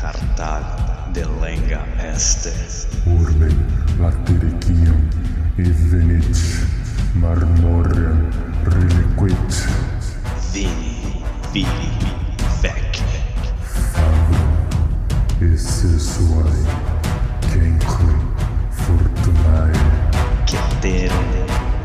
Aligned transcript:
Cartal 0.00 0.64
de 1.12 1.26
lenga 1.40 1.84
este. 2.14 2.52
Urbe 3.04 3.48
latericium 3.98 5.08
evenit 5.58 6.38
marmorem 7.14 8.28
reliquit 8.64 9.68
Vini, 10.52 11.22
vili, 11.52 11.92
vec. 12.62 13.02
esse 15.40 15.98
suae 15.98 16.64
cenque 17.52 18.14
fortunae 18.70 19.72
Ceterum, 20.46 21.24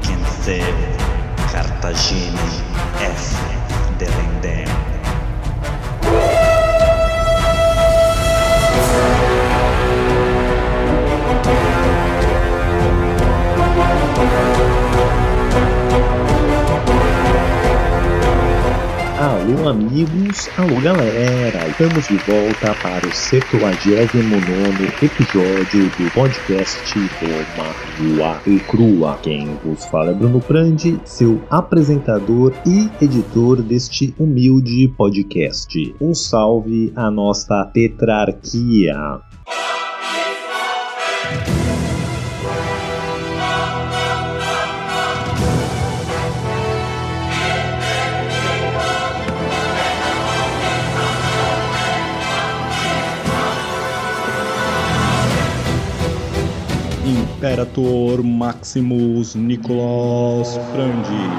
Cenceu, 0.02 0.76
Cartagine, 1.52 2.40
F. 3.00 3.36
Delendem. 3.98 4.85
Alô 19.46 19.70
amigos, 19.70 20.50
alô 20.58 20.82
galera, 20.82 21.68
estamos 21.68 22.08
de 22.08 22.18
volta 22.18 22.74
para 22.82 23.08
o 23.08 23.14
79 23.14 24.86
episódio 25.04 25.86
do 26.00 26.12
podcast 26.16 26.98
Roma 27.22 27.76
Nua 28.00 28.42
e 28.48 28.60
Crua. 28.62 29.20
Quem 29.22 29.56
vos 29.64 29.86
fala 29.86 30.10
é 30.10 30.14
Bruno 30.16 30.42
Prandi, 30.42 31.00
seu 31.06 31.40
apresentador 31.52 32.54
e 32.66 32.90
editor 33.00 33.62
deste 33.62 34.16
humilde 34.18 34.88
podcast. 34.98 35.96
Um 36.02 36.16
salve 36.16 36.92
à 36.96 37.12
nossa 37.12 37.66
tetrarquia. 37.66 39.22
Imperator 57.46 58.24
Maximus 58.24 59.36
Nicolas 59.36 60.58
Frandi. 60.72 61.30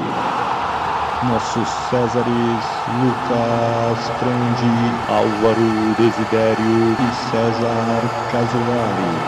Nossos 1.27 1.69
Césares 1.69 2.85
Lucas 2.87 4.12
Frandi, 4.17 5.01
Álvaro 5.09 5.97
Desidério 5.97 6.95
e 7.01 7.12
César 7.12 8.09
Casolari. 8.31 9.19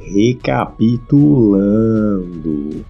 Recapitulando. 0.00 2.84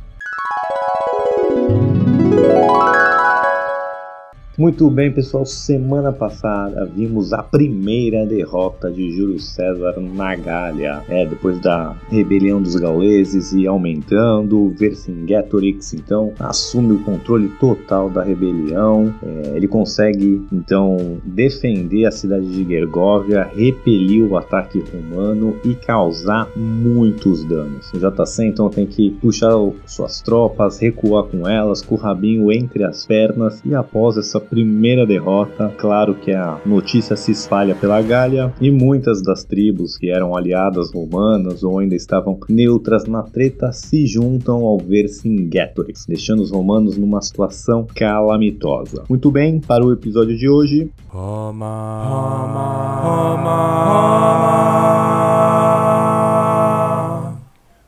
Muito 4.59 4.89
bem, 4.89 5.12
pessoal. 5.12 5.45
Semana 5.45 6.11
passada 6.11 6.87
vimos 6.87 7.35
a 7.35 7.43
primeira 7.43 8.25
derrota 8.25 8.91
de 8.91 9.11
Júlio 9.11 9.39
César 9.39 10.01
na 10.01 10.35
Gália. 10.35 11.03
É, 11.11 11.27
depois 11.27 11.61
da 11.61 11.95
rebelião 12.09 12.63
dos 12.63 12.75
gauleses 12.75 13.53
e 13.53 13.67
aumentando, 13.67 14.71
Vercingetorix 14.71 15.93
então 15.93 16.33
assume 16.39 16.95
o 16.95 17.05
controle 17.05 17.51
total 17.61 18.09
da 18.09 18.23
rebelião. 18.23 19.15
É, 19.23 19.57
ele 19.57 19.69
consegue 19.69 20.43
então 20.51 21.19
defender 21.23 22.07
a 22.07 22.11
cidade 22.11 22.47
de 22.47 22.65
Gergóvia, 22.65 23.51
repelir 23.55 24.25
o 24.25 24.39
ataque 24.39 24.83
romano 24.91 25.55
e 25.67 25.75
causar 25.75 26.48
muitos 26.57 27.45
danos. 27.45 27.93
O 27.93 27.98
JC 27.98 28.47
então 28.47 28.70
tem 28.70 28.86
que 28.86 29.11
puxar 29.11 29.53
suas 29.85 30.23
tropas, 30.23 30.79
recuar 30.79 31.25
com 31.25 31.47
elas, 31.47 31.83
com 31.83 31.95
o 31.95 31.98
rabinho 31.98 32.51
entre 32.51 32.85
as 32.85 33.05
pernas 33.05 33.61
e 33.63 33.75
após 33.75 34.17
essa 34.17 34.45
primeira 34.48 35.07
derrota, 35.07 35.73
claro 35.77 36.14
que 36.14 36.33
a 36.33 36.61
notícia 36.64 37.17
se 37.17 37.33
espalha 37.33 37.74
pela 37.74 38.01
Gália 38.01 38.52
e 38.61 38.70
muitas 38.70 39.23
das 39.23 39.45
tribos 39.45 39.96
que 39.96 40.11
eram 40.11 40.36
aliadas 40.36 40.92
romanas 40.92 41.62
ou 41.62 41.79
ainda 41.79 41.95
estavam 41.95 42.39
neutras 42.48 43.05
na 43.05 43.23
treta 43.23 43.73
se 43.73 44.06
juntam 44.06 44.64
ao 44.64 44.79
Vercingetorix, 44.79 46.06
deixando 46.06 46.42
os 46.42 46.51
romanos 46.51 46.96
numa 46.96 47.20
situação 47.20 47.86
calamitosa. 47.95 49.05
Muito 49.08 49.30
bem, 49.30 49.61
para 49.61 49.85
o 49.85 49.92
episódio 49.92 50.36
de 50.36 50.48
hoje, 50.48 50.90
Roma, 51.08 52.05
Roma, 52.05 53.01
Roma, 53.02 53.77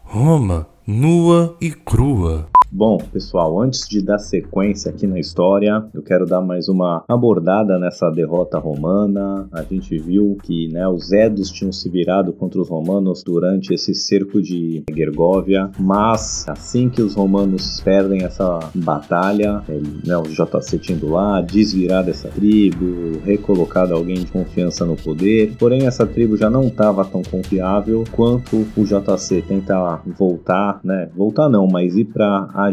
Roma, 0.05 0.67
nua 0.87 1.57
e 1.61 1.71
crua. 1.71 2.47
Bom, 2.71 2.99
pessoal, 2.99 3.61
antes 3.63 3.89
de 3.89 4.03
dar 4.03 4.19
sequência 4.19 4.91
aqui 4.91 5.07
na 5.07 5.19
história, 5.19 5.87
eu 5.95 6.03
quero 6.03 6.27
dar 6.27 6.43
mais 6.43 6.69
uma 6.69 7.03
abordada 7.09 7.79
nessa 7.79 8.11
derrota 8.11 8.59
romana. 8.59 9.49
A 9.51 9.63
gente 9.63 9.97
viu 9.97 10.37
que 10.43 10.69
né, 10.69 10.87
os 10.87 11.11
Edos 11.11 11.51
tinham 11.51 11.73
se 11.73 11.89
virado 11.89 12.31
contra 12.31 12.61
os 12.61 12.69
romanos 12.69 13.23
durante 13.23 13.73
esse 13.73 13.95
cerco 13.95 14.43
de 14.43 14.85
Gergóvia, 14.95 15.71
mas 15.79 16.45
assim 16.47 16.91
que 16.91 17.01
os 17.01 17.15
romanos 17.15 17.81
perdem 17.81 18.25
essa 18.25 18.59
batalha, 18.75 19.63
ele, 19.67 20.01
né, 20.05 20.17
o 20.19 20.25
JC 20.25 20.79
tinha 20.79 20.99
ido 20.99 21.09
lá, 21.09 21.41
desvirado 21.41 22.11
essa 22.11 22.29
tribo, 22.29 23.19
recolocado 23.25 23.95
alguém 23.95 24.17
de 24.17 24.27
confiança 24.27 24.85
no 24.85 24.95
poder. 24.95 25.57
Porém, 25.59 25.87
essa 25.87 26.07
tribo 26.07 26.37
já 26.37 26.51
não 26.51 26.65
estava 26.65 27.03
tão 27.03 27.23
confiável 27.23 28.05
quanto 28.13 28.67
o 28.77 28.85
JC 28.85 29.41
tenta 29.41 30.03
voltar, 30.19 30.81
né? 30.85 31.09
Voltar 31.17 31.49
não, 31.49 31.67
mas 31.67 31.97
ir 31.97 32.05
para 32.05 32.58
a 32.59 32.73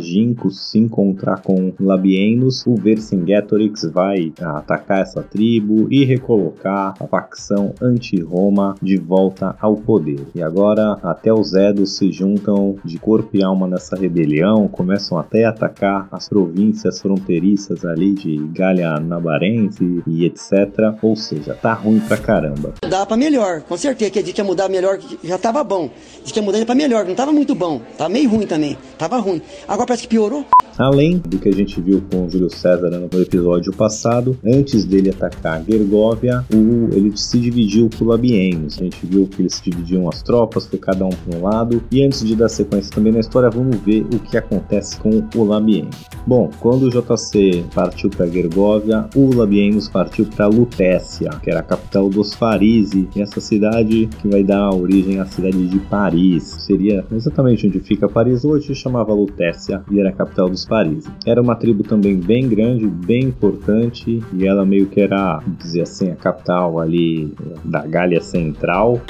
se 0.50 0.80
encontrar 0.80 1.42
com 1.42 1.72
Labienos, 1.80 2.66
o 2.66 2.76
Vercingetorix 2.76 3.84
vai 3.92 4.34
atacar 4.42 5.02
essa 5.02 5.22
tribo 5.22 5.88
e 5.92 6.04
recolocar 6.04 6.94
a 7.00 7.08
facção 7.08 7.74
anti-Roma 7.82 8.76
de 8.82 8.98
volta 8.98 9.56
ao 9.60 9.76
poder. 9.76 10.20
E 10.34 10.42
agora 10.42 10.98
até 11.04 11.32
os 11.34 11.54
Edos 11.54 11.98
se 11.98 12.12
juntam 12.12 12.78
de 12.84 12.98
corpo 12.98 13.30
e 13.34 13.44
alma 13.44 13.68
nessa 13.68 13.96
rebelião, 13.96 14.68
começam 14.68 15.18
até 15.18 15.46
a 15.46 15.50
atacar 15.50 16.08
as 16.12 16.28
províncias 16.28 17.02
fronteiriças 17.02 17.86
ali 17.86 18.14
de 18.14 18.38
Galha 18.54 19.00
Nabarense 19.00 20.04
e 20.08 20.26
etc. 20.26 20.96
Ou 21.02 21.16
seja, 21.16 21.54
tá 21.54 21.74
ruim 21.74 22.00
pra 22.00 22.18
caramba. 22.18 22.74
Dá 22.88 23.06
pra 23.06 23.18
melhor, 23.18 23.62
com 23.62 23.78
certeza 23.78 24.12
que 24.12 24.20
a 24.20 24.24
gente 24.24 24.38
ia 24.38 24.44
mudar 24.44 24.70
melhor, 24.70 25.00
já 25.24 25.38
tava 25.38 25.64
bom. 25.64 25.90
A 26.24 26.26
gente 26.26 26.36
ia 26.36 26.44
mudar 26.44 26.66
pra 26.66 26.76
melhor, 26.76 27.06
não 27.06 27.16
tava 27.16 27.32
muito 27.32 27.54
bom, 27.54 27.82
tava 27.98 28.10
meio 28.10 28.30
ruim 28.30 28.48
também, 28.48 28.78
tava 28.98 29.18
ruim. 29.18 29.42
Agora 29.76 29.88
parece 29.88 30.04
que 30.04 30.10
piorou. 30.10 30.46
Além 30.78 31.18
do 31.18 31.38
que 31.38 31.50
a 31.50 31.54
gente 31.54 31.82
viu 31.82 32.02
com 32.10 32.30
Júlio 32.30 32.50
César 32.50 32.90
no 32.90 33.22
episódio 33.22 33.74
passado, 33.74 34.38
antes 34.46 34.86
dele 34.86 35.10
atacar 35.10 35.64
Gergóvia, 35.64 36.46
o, 36.54 36.94
ele 36.94 37.12
se 37.16 37.38
dividiu 37.38 37.90
por 37.90 38.08
Labienos. 38.08 38.78
A 38.78 38.84
gente 38.84 39.06
viu 39.06 39.28
que 39.28 39.42
eles 39.42 39.62
dividiam 39.62 40.08
as 40.08 40.22
tropas, 40.22 40.66
foi 40.66 40.80
cada 40.80 41.06
um 41.06 41.10
para 41.10 41.38
um 41.38 41.44
lado. 41.44 41.84
E 41.92 42.04
antes 42.04 42.26
de 42.26 42.36
dar 42.38 42.48
sequência 42.48 42.94
também 42.94 43.12
na 43.12 43.20
história, 43.20 43.50
vamos 43.50 43.78
ver 43.78 44.06
o 44.14 44.20
que 44.20 44.38
acontece 44.38 44.98
com 44.98 45.24
o 45.36 45.44
Labieno. 45.44 45.90
Bom, 46.26 46.50
quando 46.60 46.84
o 46.84 46.90
JC 46.90 47.66
partiu 47.74 48.10
para 48.10 48.28
Gergóvia, 48.28 49.10
o 49.14 49.34
Labienos 49.34 49.90
partiu 49.90 50.26
para 50.26 50.48
Lutécia, 50.48 51.30
que 51.42 51.50
era 51.50 51.60
a 51.60 51.64
capital 51.64 52.10
dos 52.10 52.34
Farisi, 52.34 53.10
e 53.16 53.22
essa 53.22 53.42
cidade 53.42 54.08
que 54.22 54.28
vai 54.28 54.44
dar 54.44 54.74
origem 54.74 55.20
à 55.20 55.26
cidade 55.26 55.68
de 55.68 55.80
Paris. 55.80 56.44
Seria 56.60 57.06
exatamente 57.12 57.68
onde 57.68 57.80
fica 57.82 58.08
Paris 58.10 58.44
hoje, 58.44 58.74
chamava 58.74 59.14
Lutécia 59.14 59.65
e 59.90 60.00
era 60.00 60.10
a 60.10 60.14
capital 60.14 60.50
dos 60.50 60.66
Paris. 60.66 61.06
Era 61.26 61.42
uma 61.42 61.56
tribo 61.56 61.84
também 61.84 62.18
bem 62.18 62.48
grande, 62.48 62.86
bem 62.88 63.26
importante, 63.26 64.24
e 64.34 64.48
ela 64.48 64.66
meio 64.66 64.88
que 64.88 65.02
era, 65.02 65.42
dizer 65.60 65.82
assim, 65.82 66.12
a 66.12 66.16
capital 66.16 66.80
ali 66.80 67.34
da 67.64 67.86
Gália 67.86 68.22
Central. 68.22 69.02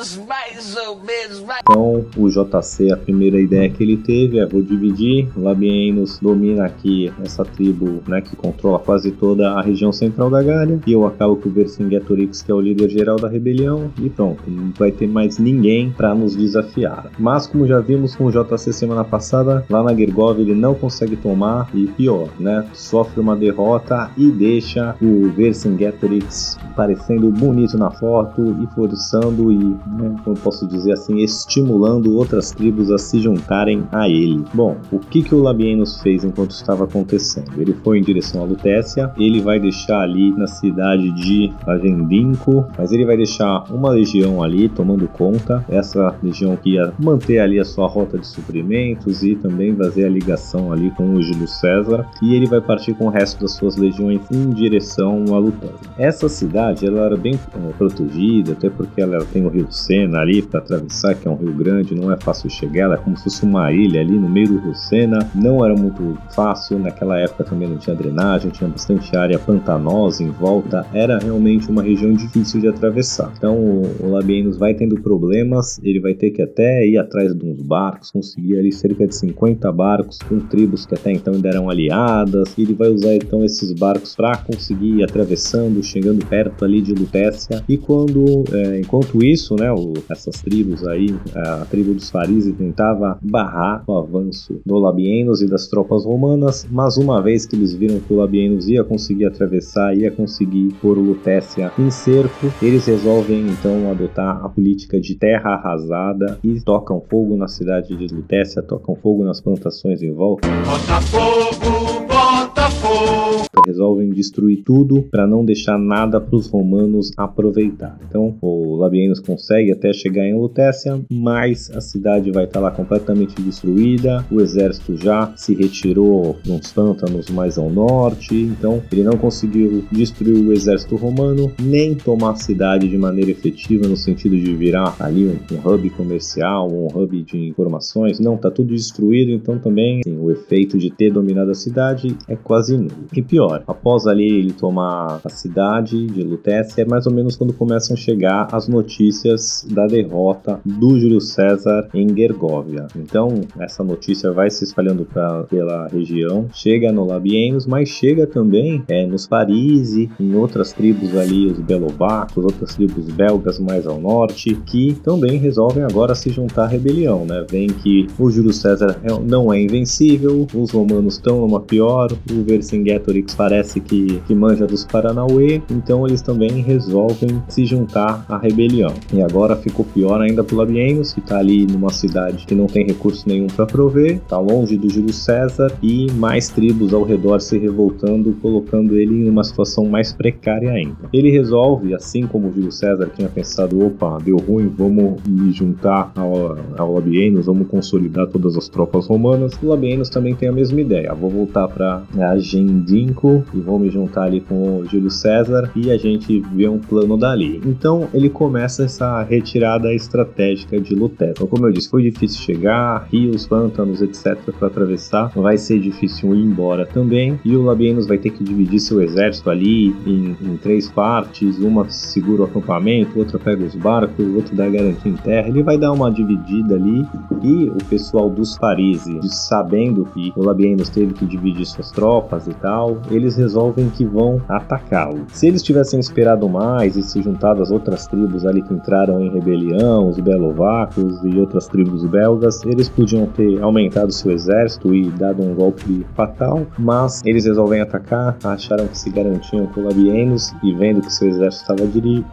Menos, 0.00 0.16
mais 0.26 0.76
ou 0.76 0.98
menos, 1.00 1.40
mais... 1.40 1.60
Então, 1.68 2.06
o 2.16 2.28
JC, 2.28 2.90
a 2.90 2.96
primeira 2.96 3.38
ideia 3.38 3.68
que 3.68 3.82
ele 3.82 3.98
teve 3.98 4.38
é: 4.38 4.46
vou 4.46 4.62
dividir. 4.62 5.28
Labienos 5.36 6.18
domina 6.18 6.64
aqui 6.64 7.12
essa 7.22 7.44
tribo, 7.44 8.02
né, 8.08 8.22
que 8.22 8.34
controla 8.34 8.78
quase 8.78 9.10
toda 9.10 9.50
a 9.52 9.60
região 9.60 9.92
central 9.92 10.30
da 10.30 10.42
Gália. 10.42 10.80
E 10.86 10.92
eu 10.92 11.04
acabo 11.06 11.36
com 11.36 11.50
o 11.50 11.52
Vercingetorix, 11.52 12.40
que 12.40 12.50
é 12.50 12.54
o 12.54 12.60
líder 12.60 12.88
geral 12.88 13.16
da 13.16 13.28
rebelião. 13.28 13.92
E 14.00 14.08
pronto, 14.08 14.42
não 14.46 14.72
vai 14.78 14.90
ter 14.90 15.06
mais 15.06 15.38
ninguém 15.38 15.90
para 15.90 16.14
nos 16.14 16.34
desafiar. 16.34 17.10
Mas, 17.18 17.46
como 17.46 17.66
já 17.66 17.80
vimos 17.80 18.16
com 18.16 18.24
o 18.24 18.30
JC 18.30 18.72
semana 18.72 19.04
passada, 19.04 19.66
lá 19.68 19.82
na 19.82 19.94
Gergov 19.94 20.40
ele 20.40 20.54
não 20.54 20.74
consegue 20.74 21.16
tomar. 21.16 21.68
E 21.74 21.86
pior, 21.88 22.30
né, 22.38 22.66
sofre 22.72 23.20
uma 23.20 23.36
derrota 23.36 24.10
e 24.16 24.30
deixa 24.30 24.96
o 25.02 25.28
Vercingetorix 25.28 26.58
parecendo 26.80 27.30
bonito 27.30 27.76
na 27.76 27.90
foto 27.90 28.56
e 28.58 28.66
forçando 28.74 29.52
e 29.52 29.58
né, 29.58 30.16
como 30.24 30.34
posso 30.34 30.66
dizer 30.66 30.92
assim, 30.92 31.18
estimulando 31.18 32.16
outras 32.16 32.52
tribos 32.52 32.90
a 32.90 32.96
se 32.96 33.20
juntarem 33.20 33.86
a 33.92 34.08
ele. 34.08 34.42
Bom, 34.54 34.78
o 34.90 34.98
que, 34.98 35.22
que 35.22 35.34
o 35.34 35.42
Labienus 35.42 36.00
fez 36.00 36.24
enquanto 36.24 36.52
estava 36.52 36.84
acontecendo? 36.84 37.60
Ele 37.60 37.74
foi 37.84 37.98
em 37.98 38.02
direção 38.02 38.40
a 38.40 38.46
Lutécia, 38.46 39.12
ele 39.18 39.42
vai 39.42 39.60
deixar 39.60 40.00
ali 40.00 40.32
na 40.32 40.46
cidade 40.46 41.10
de 41.10 41.52
Agendinco, 41.66 42.64
mas 42.78 42.92
ele 42.92 43.04
vai 43.04 43.18
deixar 43.18 43.64
uma 43.70 43.90
legião 43.90 44.42
ali 44.42 44.66
tomando 44.70 45.06
conta, 45.06 45.62
essa 45.68 46.16
legião 46.22 46.56
que 46.56 46.76
ia 46.76 46.94
manter 46.98 47.40
ali 47.40 47.60
a 47.60 47.64
sua 47.64 47.88
rota 47.88 48.16
de 48.16 48.26
suprimentos 48.26 49.22
e 49.22 49.36
também 49.36 49.76
fazer 49.76 50.06
a 50.06 50.08
ligação 50.08 50.72
ali 50.72 50.90
com 50.92 51.12
o 51.12 51.22
Júlio 51.22 51.46
César, 51.46 52.06
e 52.22 52.34
ele 52.34 52.46
vai 52.46 52.62
partir 52.62 52.94
com 52.94 53.04
o 53.04 53.10
resto 53.10 53.38
das 53.42 53.52
suas 53.52 53.76
legiões 53.76 54.22
em 54.30 54.48
direção 54.48 55.26
a 55.34 55.38
Lutécia. 55.38 55.90
Essa 55.98 56.26
cidade 56.26 56.69
ela 56.82 57.06
era 57.06 57.16
bem 57.16 57.34
é, 57.34 57.72
protegida, 57.72 58.52
até 58.52 58.68
porque 58.70 59.00
ela 59.00 59.24
tem 59.32 59.44
o 59.44 59.48
rio 59.48 59.70
Sena 59.70 60.20
ali 60.20 60.42
para 60.42 60.60
atravessar, 60.60 61.14
que 61.14 61.26
é 61.26 61.30
um 61.30 61.36
rio 61.36 61.52
grande, 61.52 61.94
não 61.94 62.12
é 62.12 62.16
fácil 62.16 62.50
chegar, 62.50 62.84
ela 62.84 62.94
é 62.94 62.98
como 62.98 63.16
se 63.16 63.24
fosse 63.24 63.44
uma 63.44 63.72
ilha 63.72 64.00
ali 64.00 64.18
no 64.18 64.28
meio 64.28 64.48
do 64.48 64.58
rio 64.58 64.74
Sena, 64.74 65.30
não 65.34 65.64
era 65.64 65.74
muito 65.74 66.16
fácil, 66.34 66.78
naquela 66.78 67.18
época 67.18 67.44
também 67.44 67.68
não 67.68 67.76
tinha 67.76 67.94
drenagem, 67.94 68.50
tinha 68.50 68.68
bastante 68.68 69.16
área 69.16 69.38
pantanosa 69.38 70.22
em 70.22 70.30
volta, 70.30 70.86
era 70.92 71.18
realmente 71.18 71.68
uma 71.70 71.82
região 71.82 72.12
difícil 72.12 72.60
de 72.60 72.68
atravessar. 72.68 73.32
Então 73.36 73.56
o 73.56 74.10
Labienus 74.10 74.56
vai 74.56 74.74
tendo 74.74 75.00
problemas, 75.00 75.80
ele 75.82 76.00
vai 76.00 76.14
ter 76.14 76.30
que 76.30 76.42
até 76.42 76.86
ir 76.86 76.98
atrás 76.98 77.34
de 77.34 77.44
uns 77.44 77.62
barcos, 77.62 78.10
conseguir 78.10 78.58
ali 78.58 78.72
cerca 78.72 79.06
de 79.06 79.14
50 79.14 79.70
barcos 79.72 80.18
com 80.18 80.38
tribos 80.40 80.86
que 80.86 80.94
até 80.94 81.12
então 81.12 81.34
ainda 81.34 81.48
eram 81.48 81.68
aliadas, 81.68 82.56
e 82.56 82.62
ele 82.62 82.74
vai 82.74 82.88
usar 82.88 83.14
então 83.14 83.44
esses 83.44 83.72
barcos 83.72 84.14
para 84.14 84.36
conseguir 84.38 84.98
ir 84.98 85.04
atravessando, 85.04 85.82
chegando 85.82 86.24
perto 86.26 86.59
ali 86.64 86.80
de 86.80 86.92
Lutécia, 86.94 87.62
e 87.68 87.76
quando, 87.76 88.44
é, 88.52 88.80
enquanto 88.80 89.22
isso, 89.24 89.54
né, 89.56 89.70
o, 89.72 89.94
essas 90.08 90.40
tribos 90.42 90.86
aí, 90.86 91.14
a 91.34 91.66
tribo 91.66 91.94
dos 91.94 92.10
Farisi 92.10 92.52
tentava 92.52 93.18
barrar 93.22 93.82
o 93.86 93.98
avanço 93.98 94.60
do 94.64 94.78
Labienus 94.78 95.40
e 95.40 95.46
das 95.46 95.68
tropas 95.68 96.04
romanas, 96.04 96.66
mas 96.70 96.96
uma 96.96 97.22
vez 97.22 97.46
que 97.46 97.56
eles 97.56 97.74
viram 97.74 98.00
que 98.00 98.12
o 98.12 98.16
Labienus 98.16 98.68
ia 98.68 98.84
conseguir 98.84 99.26
atravessar, 99.26 99.96
ia 99.96 100.10
conseguir 100.10 100.74
pôr 100.80 100.98
Lutécia 100.98 101.72
em 101.78 101.90
cerco, 101.90 102.52
eles 102.62 102.86
resolvem 102.86 103.46
então 103.48 103.90
adotar 103.90 104.44
a 104.44 104.48
política 104.48 105.00
de 105.00 105.14
terra 105.14 105.54
arrasada 105.54 106.38
e 106.42 106.60
tocam 106.60 107.00
fogo 107.00 107.36
na 107.36 107.48
cidade 107.48 107.96
de 107.96 108.14
Lutécia, 108.14 108.62
tocam 108.62 108.94
fogo 108.94 109.24
nas 109.24 109.40
plantações 109.40 110.02
em 110.02 110.12
volta. 110.12 110.48
Botafogo, 110.48 112.06
Botafogo. 112.06 113.39
Resolvem 113.66 114.10
destruir 114.10 114.62
tudo 114.64 115.02
para 115.02 115.26
não 115.26 115.44
deixar 115.44 115.78
nada 115.78 116.20
para 116.20 116.36
os 116.36 116.48
romanos 116.48 117.10
aproveitar. 117.16 117.98
Então 118.08 118.36
o 118.40 118.76
Labienus 118.76 119.20
consegue 119.20 119.72
até 119.72 119.92
chegar 119.92 120.26
em 120.26 120.34
Lutécia, 120.34 121.00
mas 121.10 121.70
a 121.70 121.80
cidade 121.80 122.30
vai 122.30 122.44
estar 122.44 122.60
lá 122.60 122.70
completamente 122.70 123.40
destruída. 123.40 124.24
O 124.30 124.40
exército 124.40 124.96
já 124.96 125.32
se 125.36 125.54
retirou 125.54 126.36
nos 126.46 126.72
pântanos 126.72 127.30
mais 127.30 127.58
ao 127.58 127.70
norte, 127.70 128.34
então 128.34 128.82
ele 128.92 129.02
não 129.02 129.16
conseguiu 129.16 129.84
destruir 129.90 130.36
o 130.36 130.52
exército 130.52 130.96
romano 130.96 131.52
nem 131.60 131.94
tomar 131.94 132.32
a 132.32 132.36
cidade 132.36 132.88
de 132.88 132.98
maneira 132.98 133.30
efetiva 133.30 133.86
no 133.86 133.96
sentido 133.96 134.36
de 134.36 134.54
virar 134.54 134.96
ali 134.98 135.26
um, 135.26 135.36
um 135.54 135.68
hub 135.68 135.90
comercial, 135.90 136.70
um 136.70 136.86
hub 136.86 137.22
de 137.22 137.38
informações. 137.48 138.18
Não, 138.20 138.36
tá 138.36 138.50
tudo 138.50 138.74
destruído, 138.74 139.30
então 139.30 139.58
também 139.58 140.00
assim, 140.00 140.18
o 140.18 140.30
efeito 140.30 140.78
de 140.78 140.90
ter 140.90 141.12
dominado 141.12 141.50
a 141.50 141.54
cidade 141.54 142.16
é 142.28 142.36
quase 142.36 142.76
nulo. 142.76 142.90
E 143.14 143.22
pior, 143.22 143.49
após 143.66 144.06
ali 144.06 144.24
ele 144.24 144.52
tomar 144.52 145.20
a 145.24 145.28
cidade 145.28 146.06
de 146.06 146.22
Lutécia, 146.22 146.82
é 146.82 146.84
mais 146.84 147.06
ou 147.06 147.12
menos 147.12 147.36
quando 147.36 147.52
começam 147.52 147.94
a 147.94 147.96
chegar 147.96 148.48
as 148.52 148.68
notícias 148.68 149.66
da 149.70 149.86
derrota 149.86 150.60
do 150.64 150.98
Júlio 150.98 151.20
César 151.20 151.88
em 151.94 152.14
Gergóvia. 152.14 152.86
Então, 152.96 153.40
essa 153.58 153.82
notícia 153.82 154.32
vai 154.32 154.50
se 154.50 154.64
espalhando 154.64 155.04
pra, 155.04 155.44
pela 155.44 155.88
região, 155.88 156.46
chega 156.52 156.92
no 156.92 157.04
Labienus, 157.04 157.66
mas 157.66 157.88
chega 157.88 158.26
também 158.26 158.82
é, 158.88 159.06
nos 159.06 159.26
Parisi, 159.26 160.10
em 160.18 160.34
outras 160.34 160.72
tribos 160.72 161.16
ali, 161.16 161.46
os 161.46 161.58
Belovacos, 161.58 162.44
outras 162.44 162.74
tribos 162.74 163.06
belgas 163.10 163.58
mais 163.58 163.86
ao 163.86 164.00
norte, 164.00 164.54
que 164.66 164.94
também 165.02 165.38
resolvem 165.38 165.82
agora 165.82 166.14
se 166.14 166.30
juntar 166.30 166.64
à 166.64 166.66
rebelião, 166.66 167.24
né? 167.24 167.44
Vem 167.50 167.68
que 167.68 168.06
o 168.18 168.30
Júlio 168.30 168.52
César 168.52 168.98
é- 169.02 169.18
não 169.20 169.52
é 169.52 169.60
invencível, 169.60 170.46
os 170.54 170.70
romanos 170.70 171.14
estão 171.14 171.40
numa 171.40 171.60
pior, 171.60 172.12
o 172.12 172.42
Vercingetorix 172.42 173.34
parece 173.40 173.80
que, 173.80 174.20
que 174.26 174.34
manja 174.34 174.66
dos 174.66 174.84
Paranauê, 174.84 175.62
então 175.70 176.06
eles 176.06 176.20
também 176.20 176.60
resolvem 176.60 177.42
se 177.48 177.64
juntar 177.64 178.22
à 178.28 178.36
rebelião. 178.36 178.92
E 179.14 179.22
agora 179.22 179.56
ficou 179.56 179.82
pior 179.82 180.20
ainda 180.20 180.44
pro 180.44 180.58
Labienus, 180.58 181.14
que 181.14 181.22
tá 181.22 181.38
ali 181.38 181.66
numa 181.66 181.90
cidade 181.90 182.44
que 182.46 182.54
não 182.54 182.66
tem 182.66 182.84
recurso 182.84 183.26
nenhum 183.26 183.46
para 183.46 183.64
prover, 183.64 184.20
tá 184.28 184.38
longe 184.38 184.76
do 184.76 184.90
Júlio 184.90 185.14
César 185.14 185.72
e 185.82 186.12
mais 186.12 186.50
tribos 186.50 186.92
ao 186.92 187.02
redor 187.02 187.40
se 187.40 187.56
revoltando, 187.56 188.36
colocando 188.42 188.94
ele 188.98 189.24
em 189.24 189.30
uma 189.30 189.42
situação 189.42 189.86
mais 189.86 190.12
precária 190.12 190.72
ainda. 190.72 191.08
Ele 191.10 191.30
resolve, 191.30 191.94
assim 191.94 192.26
como 192.26 192.48
o 192.48 192.52
Júlio 192.52 192.70
César 192.70 193.10
tinha 193.16 193.30
pensado, 193.30 193.82
opa, 193.82 194.18
deu 194.22 194.36
ruim, 194.36 194.68
vamos 194.68 195.18
me 195.26 195.50
juntar 195.50 196.12
ao, 196.14 196.58
ao 196.76 196.92
Labienus, 196.92 197.46
vamos 197.46 197.68
consolidar 197.68 198.26
todas 198.26 198.54
as 198.54 198.68
tropas 198.68 199.06
romanas. 199.06 199.54
O 199.62 199.66
Labienus 199.66 200.10
também 200.10 200.34
tem 200.34 200.50
a 200.50 200.52
mesma 200.52 200.78
ideia, 200.78 201.14
vou 201.14 201.30
voltar 201.30 201.68
para 201.68 202.02
Agendinco 202.18 203.29
e 203.54 203.60
vou 203.60 203.78
me 203.78 203.90
juntar 203.90 204.24
ali 204.24 204.40
com 204.40 204.78
o 204.78 204.86
Júlio 204.86 205.10
César 205.10 205.70
e 205.74 205.90
a 205.90 205.96
gente 205.96 206.40
vê 206.52 206.68
um 206.68 206.78
plano 206.78 207.16
dali. 207.16 207.60
Então 207.64 208.08
ele 208.12 208.28
começa 208.28 208.84
essa 208.84 209.22
retirada 209.22 209.92
estratégica 209.94 210.80
de 210.80 210.94
Lutécia. 210.94 211.32
Então, 211.32 211.46
como 211.46 211.66
eu 211.66 211.72
disse, 211.72 211.88
foi 211.88 212.02
difícil 212.02 212.40
chegar, 212.42 213.06
rios, 213.10 213.46
pântanos, 213.46 214.02
etc, 214.02 214.36
para 214.58 214.68
atravessar. 214.68 215.30
Vai 215.34 215.56
ser 215.56 215.78
difícil 215.78 216.34
ir 216.34 216.44
embora 216.44 216.86
também. 216.86 217.38
E 217.44 217.54
o 217.56 217.62
Labienus 217.62 218.06
vai 218.06 218.18
ter 218.18 218.30
que 218.30 218.42
dividir 218.42 218.80
seu 218.80 219.00
exército 219.00 219.50
ali 219.50 219.88
em, 220.06 220.36
em 220.42 220.56
três 220.56 220.90
partes. 220.90 221.58
Uma 221.58 221.88
segura 221.90 222.42
o 222.42 222.44
acampamento, 222.44 223.18
outra 223.18 223.38
pega 223.38 223.64
os 223.64 223.74
barcos, 223.74 224.26
outra 224.34 224.54
dá 224.54 224.68
garantia 224.68 225.10
em 225.10 225.16
terra. 225.16 225.48
Ele 225.48 225.62
vai 225.62 225.78
dar 225.78 225.92
uma 225.92 226.10
dividida 226.10 226.74
ali. 226.74 227.06
E 227.42 227.68
o 227.68 227.84
pessoal 227.88 228.28
dos 228.28 228.58
Parisi, 228.58 229.18
sabendo 229.28 230.04
que 230.12 230.32
o 230.36 230.42
Labienus 230.42 230.88
teve 230.88 231.14
que 231.14 231.24
dividir 231.24 231.66
suas 231.66 231.90
tropas 231.90 232.46
e 232.46 232.54
tal, 232.54 233.00
eles 233.20 233.36
resolvem 233.36 233.88
que 233.90 234.04
vão 234.04 234.40
atacá-lo. 234.48 235.26
Se 235.28 235.46
eles 235.46 235.62
tivessem 235.62 236.00
esperado 236.00 236.48
mais 236.48 236.96
e 236.96 237.02
se 237.02 237.22
juntado 237.22 237.62
às 237.62 237.70
outras 237.70 238.06
tribos 238.06 238.46
ali 238.46 238.62
que 238.62 238.74
entraram 238.74 239.20
em 239.20 239.30
rebelião, 239.30 240.08
os 240.08 240.18
Belovacos 240.18 241.22
e 241.24 241.38
outras 241.38 241.68
tribos 241.68 242.04
belgas, 242.04 242.64
eles 242.64 242.88
podiam 242.88 243.26
ter 243.26 243.62
aumentado 243.62 244.12
seu 244.12 244.32
exército 244.32 244.94
e 244.94 245.10
dado 245.10 245.42
um 245.42 245.54
golpe 245.54 246.06
fatal, 246.14 246.66
mas 246.78 247.22
eles 247.24 247.44
resolvem 247.44 247.80
atacar, 247.80 248.36
acharam 248.42 248.86
que 248.86 248.98
se 248.98 249.10
garantiam 249.10 249.66
com 249.66 249.82
Labienus 249.82 250.52
e 250.62 250.72
vendo 250.72 251.02
que 251.02 251.12
seu 251.12 251.28
exército 251.28 251.70
estava 251.70 251.90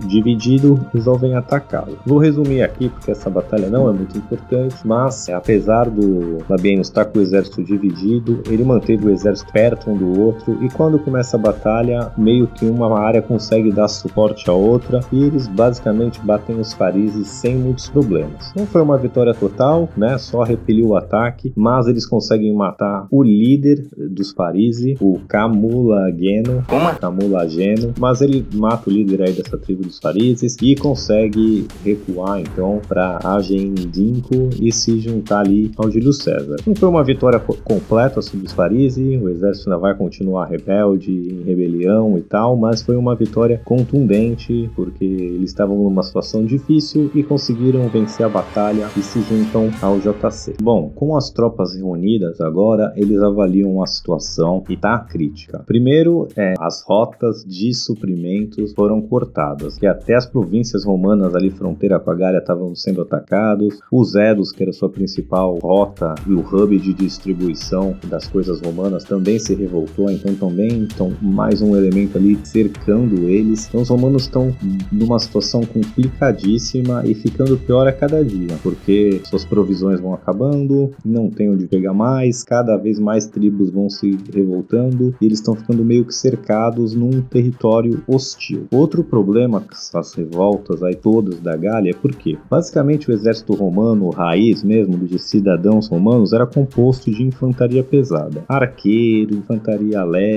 dividido, 0.08 0.80
resolvem 0.94 1.36
atacá-lo. 1.36 1.98
Vou 2.06 2.18
resumir 2.18 2.62
aqui 2.64 2.90
porque 2.90 3.12
essa 3.12 3.30
batalha 3.30 3.70
não 3.70 3.90
é 3.90 3.94
muito 3.94 4.18
importante, 4.18 4.76
mas 4.86 5.28
apesar 5.30 5.90
do 5.90 6.38
Labienus 6.50 6.88
estar 6.88 7.06
com 7.06 7.20
o 7.20 7.22
exército 7.22 7.64
dividido, 7.64 8.42
ele 8.50 8.64
manteve 8.64 9.08
o 9.08 9.10
exército 9.10 9.52
perto 9.52 9.92
um 9.92 9.98
do 9.98 10.20
outro 10.20 10.58
e 10.64 10.70
quando 10.78 11.00
começa 11.00 11.36
a 11.36 11.40
batalha, 11.40 12.12
meio 12.18 12.46
que 12.48 12.66
uma 12.66 13.00
área 13.00 13.22
consegue 13.22 13.72
dar 13.72 13.88
suporte 13.88 14.48
à 14.50 14.54
outra 14.54 15.00
e 15.12 15.24
eles 15.24 15.48
basicamente 15.48 16.22
batem 16.22 16.60
os 16.60 16.72
farises 16.74 17.28
sem 17.28 17.56
muitos 17.56 17.90
problemas. 17.90 18.54
Não 18.56 18.66
foi 18.68 18.82
uma 18.82 18.98
vitória 18.98 19.34
total, 19.34 19.90
né? 19.98 20.18
Só 20.20 20.44
repeliu 20.44 20.90
o 20.90 20.96
ataque, 20.96 21.52
mas 21.56 21.88
eles 21.88 22.06
conseguem 22.06 22.54
matar 22.54 23.08
o 23.10 23.24
líder 23.24 23.88
dos 24.12 24.32
Parisi, 24.32 24.96
o 25.02 25.20
Camulageno. 25.28 26.64
Camulageno, 27.00 27.94
mas 28.00 28.22
ele 28.22 28.46
mata 28.54 28.90
o 28.90 28.94
líder 28.94 29.24
aí 29.24 29.34
dessa 29.34 29.58
tribo 29.58 29.82
dos 29.84 29.98
Farises 30.00 30.56
e 30.62 30.76
consegue 30.76 31.68
recuar 31.84 32.40
então 32.40 32.80
para 32.88 33.20
Agendinco 33.24 34.50
e 34.62 34.72
se 34.72 35.00
juntar 35.00 35.40
ali 35.40 35.72
ao 35.78 35.90
Júlio 35.90 36.14
César. 36.14 36.58
Não 36.66 36.76
foi 36.76 36.90
uma 36.90 37.04
vitória 37.04 37.40
co- 37.40 37.58
completa 37.64 38.22
sobre 38.22 38.46
os 38.46 38.54
Farisi, 38.54 39.18
o 39.18 39.30
exército 39.30 39.70
ainda 39.70 39.80
vai 39.80 39.96
continuar 39.96 40.46
rebelde, 40.68 41.12
em 41.12 41.44
rebelião 41.44 42.18
e 42.18 42.22
tal, 42.22 42.58
mas 42.58 42.82
foi 42.82 42.98
uma 42.98 43.16
vitória 43.16 43.62
contundente 43.64 44.70
porque 44.76 45.06
eles 45.06 45.50
estavam 45.50 45.78
numa 45.78 46.04
situação 46.04 46.44
difícil 46.46 47.10
e 47.16 47.24
conseguiram 47.24 47.88
vencer 47.88 48.26
a 48.26 48.30
batalha 48.30 48.90
e 48.98 49.02
se 49.02 49.22
juntam 49.22 49.70
ao 49.82 49.98
JC. 50.00 50.56
Bom, 50.62 50.90
com 50.94 51.16
as 51.16 51.30
tropas 51.30 51.74
reunidas 51.74 52.42
agora, 52.42 52.94
eles 52.98 53.22
avaliam 53.22 53.82
a 53.82 53.88
situação 53.88 54.64
e 54.70 54.76
tá 54.76 55.00
crítica. 55.00 55.64
Primeiro, 55.66 56.28
é, 56.36 56.54
as 56.60 56.84
rotas 56.84 57.44
de 57.46 57.74
suprimentos 57.74 58.74
foram 58.74 59.02
cortadas, 59.02 59.78
que 59.78 59.88
até 59.88 60.16
as 60.16 60.26
províncias 60.26 60.84
romanas 60.84 61.34
ali 61.34 61.50
fronteira 61.50 62.00
com 62.00 62.12
a 62.12 62.16
Gália 62.16 62.40
estavam 62.40 62.76
sendo 62.76 63.02
atacados, 63.02 63.80
os 63.92 64.16
Edos, 64.16 64.52
que 64.52 64.64
era 64.64 64.74
sua 64.74 64.90
principal 64.90 65.58
rota 65.62 66.16
e 66.28 66.34
o 66.34 66.40
hub 66.40 66.78
de 66.78 66.94
distribuição 66.94 67.96
das 68.10 68.28
coisas 68.28 68.60
romanas, 68.62 69.04
também 69.04 69.40
se 69.40 69.54
revoltou, 69.56 70.10
então 70.10 70.36
também 70.48 70.88
então 70.92 71.12
mais 71.22 71.62
um 71.62 71.76
elemento 71.76 72.18
ali 72.18 72.40
cercando 72.44 73.28
eles. 73.28 73.68
Então 73.68 73.82
os 73.82 73.90
romanos 73.90 74.24
estão 74.24 74.56
numa 74.92 75.20
situação 75.20 75.62
complicadíssima 75.62 77.04
e 77.06 77.14
ficando 77.14 77.58
pior 77.58 77.88
a 77.88 77.92
cada 77.92 78.24
dia, 78.24 78.58
porque 78.64 79.22
suas 79.26 79.44
provisões 79.44 80.00
vão 80.00 80.14
acabando, 80.14 80.92
não 81.04 81.30
tem 81.30 81.50
onde 81.50 81.68
pegar 81.68 81.94
mais, 81.94 82.44
cada 82.44 82.78
vez 82.78 82.98
mais 82.98 83.28
tribos 83.28 83.70
vão 83.70 83.90
se 83.90 84.18
revoltando 84.34 85.14
e 85.22 85.26
eles 85.26 85.40
estão 85.40 85.56
ficando 85.56 85.84
meio 85.84 86.06
que 86.06 86.16
cercados 86.16 86.96
num 86.96 87.22
território 87.22 88.02
hostil. 88.08 88.68
Outro 88.72 89.04
problema 89.04 89.60
com 89.60 89.74
essas 89.74 90.14
revoltas 90.14 90.82
aí 90.82 90.96
todas 90.96 91.40
da 91.40 91.56
Gália 91.56 91.92
é 91.92 91.94
porque 91.94 92.38
basicamente 92.50 93.10
o 93.10 93.14
exército 93.14 93.54
romano, 93.54 94.10
raiz 94.10 94.64
mesmo, 94.64 94.98
de 94.98 95.20
cidadãos 95.20 95.88
romanos, 95.88 96.34
era 96.34 96.46
composto 96.46 97.12
de 97.12 97.24
infantaria 97.24 97.84
pesada, 97.84 98.44
arqueiro, 98.48 99.36
infantaria 99.36 100.04
leve 100.04 100.37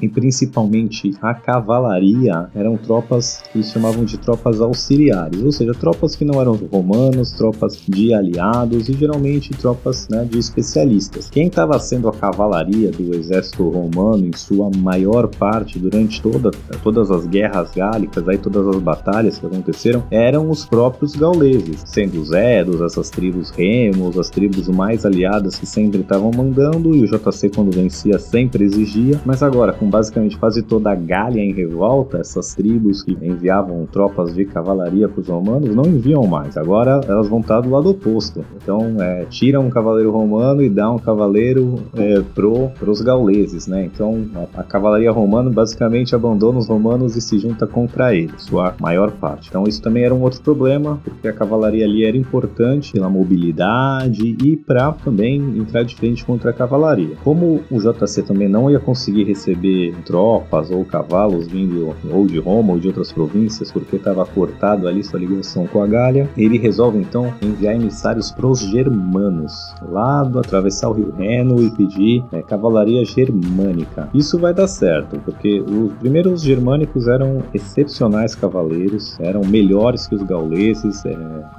e 0.00 0.08
principalmente 0.08 1.12
a 1.20 1.34
cavalaria 1.34 2.48
eram 2.54 2.76
tropas 2.76 3.42
que 3.52 3.62
chamavam 3.62 4.04
de 4.04 4.18
tropas 4.18 4.60
auxiliares, 4.60 5.42
ou 5.42 5.52
seja, 5.52 5.72
tropas 5.72 6.14
que 6.14 6.24
não 6.24 6.40
eram 6.40 6.54
romanos, 6.70 7.32
tropas 7.32 7.80
de 7.88 8.14
aliados 8.14 8.88
e 8.88 8.92
geralmente 8.92 9.50
tropas 9.50 10.08
né, 10.08 10.24
de 10.24 10.38
especialistas. 10.38 11.30
Quem 11.30 11.46
estava 11.46 11.78
sendo 11.78 12.08
a 12.08 12.12
cavalaria 12.12 12.90
do 12.90 13.14
exército 13.14 13.68
romano 13.68 14.26
em 14.26 14.36
sua 14.36 14.70
maior 14.76 15.28
parte 15.28 15.78
durante 15.78 16.20
toda, 16.20 16.50
todas 16.82 17.10
as 17.10 17.26
guerras 17.26 17.70
gálicas, 17.74 18.28
aí 18.28 18.38
todas 18.38 18.66
as 18.66 18.80
batalhas 18.82 19.38
que 19.38 19.46
aconteceram, 19.46 20.04
eram 20.10 20.50
os 20.50 20.64
próprios 20.64 21.14
gauleses, 21.14 21.82
sendo 21.86 22.20
os 22.20 22.32
Edos, 22.32 22.80
essas 22.80 23.10
tribos 23.10 23.50
remos, 23.50 24.18
as 24.18 24.30
tribos 24.30 24.68
mais 24.68 25.04
aliadas 25.04 25.58
que 25.58 25.66
sempre 25.66 26.00
estavam 26.00 26.30
mandando 26.30 26.94
e 26.94 27.02
o 27.02 27.06
JC 27.06 27.50
quando 27.50 27.70
vencia 27.70 28.18
sempre 28.18 28.64
exigia, 28.64 29.20
mas 29.28 29.42
agora 29.42 29.74
com 29.74 29.90
basicamente 29.90 30.38
quase 30.38 30.62
toda 30.62 30.90
a 30.90 30.94
Gália 30.94 31.42
em 31.42 31.52
revolta, 31.52 32.16
essas 32.16 32.54
tribos 32.54 33.02
que 33.02 33.12
enviavam 33.12 33.84
tropas 33.84 34.34
de 34.34 34.46
cavalaria 34.46 35.06
para 35.06 35.20
os 35.20 35.28
romanos 35.28 35.76
não 35.76 35.84
enviam 35.84 36.26
mais, 36.26 36.56
agora 36.56 37.02
elas 37.06 37.28
vão 37.28 37.40
estar 37.40 37.60
do 37.60 37.68
lado 37.68 37.90
oposto. 37.90 38.42
Então 38.56 38.96
é, 38.98 39.26
tira 39.26 39.60
um 39.60 39.68
cavaleiro 39.68 40.10
romano 40.10 40.62
e 40.62 40.70
dá 40.70 40.90
um 40.90 40.98
cavaleiro 40.98 41.74
é, 41.94 42.22
pro 42.34 42.70
os 42.86 43.02
gauleses, 43.02 43.66
né? 43.66 43.84
Então 43.84 44.24
a, 44.34 44.60
a, 44.60 44.64
cavalaria 44.64 45.10
romana 45.12 45.50
basicamente 45.50 46.14
abandona 46.14 46.58
os 46.58 46.66
romanos 46.66 47.14
e 47.14 47.20
se 47.20 47.38
junta 47.38 47.66
contra 47.66 48.14
eles, 48.14 48.40
sua 48.44 48.74
maior 48.80 49.10
parte. 49.10 49.50
Então 49.50 49.64
isso 49.64 49.82
também 49.82 50.04
era 50.04 50.14
um 50.14 50.22
outro 50.22 50.40
problema, 50.40 50.98
porque 51.04 51.28
a 51.28 51.34
cavalaria 51.34 51.84
ali 51.84 52.02
era 52.02 52.16
importante 52.16 52.94
pela 52.94 53.10
mobilidade 53.10 54.38
e 54.42 54.56
para 54.56 54.90
também 54.92 55.38
entrar 55.58 55.82
de 55.82 55.94
frente 55.94 56.24
contra 56.24 56.48
a 56.48 56.54
cavalaria. 56.54 57.14
Como 57.22 57.60
o 57.70 57.78
JC 57.78 58.22
também 58.22 58.48
não 58.48 58.70
ia 58.70 58.80
conseguir 58.80 59.17
receber 59.24 59.94
tropas 60.04 60.70
ou 60.70 60.84
cavalos 60.84 61.46
vindo 61.46 61.94
ou 62.10 62.26
de 62.26 62.38
Roma 62.38 62.74
ou 62.74 62.78
de 62.78 62.88
outras 62.88 63.12
províncias, 63.12 63.72
porque 63.72 63.96
estava 63.96 64.24
cortado 64.26 64.88
ali 64.88 65.02
sua 65.02 65.20
ligação 65.20 65.66
com 65.66 65.82
a 65.82 65.86
Gália, 65.86 66.28
ele 66.36 66.58
resolve 66.58 66.98
então 66.98 67.32
enviar 67.42 67.74
emissários 67.74 68.30
para 68.30 68.46
os 68.46 68.60
germanos, 68.60 69.52
lá 69.82 70.22
do 70.22 70.38
atravessar 70.38 70.88
o 70.88 70.92
rio 70.92 71.12
Reno 71.16 71.62
e 71.62 71.70
pedir 71.70 72.24
é, 72.32 72.42
cavalaria 72.42 73.04
germânica. 73.04 74.08
Isso 74.14 74.38
vai 74.38 74.52
dar 74.54 74.68
certo, 74.68 75.18
porque 75.24 75.60
os 75.60 75.92
primeiros 75.94 76.42
germânicos 76.42 77.08
eram 77.08 77.42
excepcionais 77.52 78.34
cavaleiros, 78.34 79.18
eram 79.20 79.42
melhores 79.42 80.06
que 80.06 80.14
os 80.14 80.22
gauleses, 80.22 81.04
é, 81.04 81.16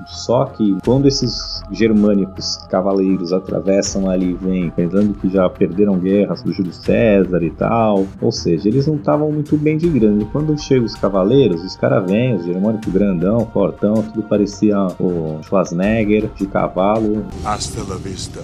só 0.08 0.46
que 0.46 0.78
quando 0.84 1.08
esses 1.08 1.62
germânicos 1.72 2.58
cavaleiros 2.70 3.34
atravessam 3.34 4.10
ali, 4.10 4.34
vem 4.34 4.70
pensando 4.70 5.14
que 5.14 5.30
já 5.30 5.50
perderam 5.50 5.98
guerras 5.98 6.42
do 6.44 6.52
Júlio 6.52 6.74
César 6.74 7.44
e 7.50 7.52
tal, 7.52 8.08
ou 8.22 8.32
seja, 8.32 8.70
eles 8.70 8.88
não 8.88 8.96
estavam 8.96 9.32
muito 9.32 9.58
bem 9.58 9.78
de 9.78 9.90
grande. 9.90 10.26
Quando 10.26 10.58
chegam 10.58 10.86
os 10.86 10.96
cavaleiros, 10.96 11.64
os 11.64 11.76
caras 11.76 12.10
vêm, 12.10 12.36
os 12.36 12.46
germânicos 12.46 12.92
grandão, 12.92 13.46
fortão, 13.52 13.96
tudo 13.96 14.24
parecia 14.24 14.78
o 15.00 15.42
Schwarzenegger 15.44 16.30
de 16.36 16.48
cavalo. 16.48 17.26
Hasta 17.44 17.82
la 17.84 17.96
vista, 17.98 18.42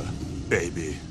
baby. 0.49 1.04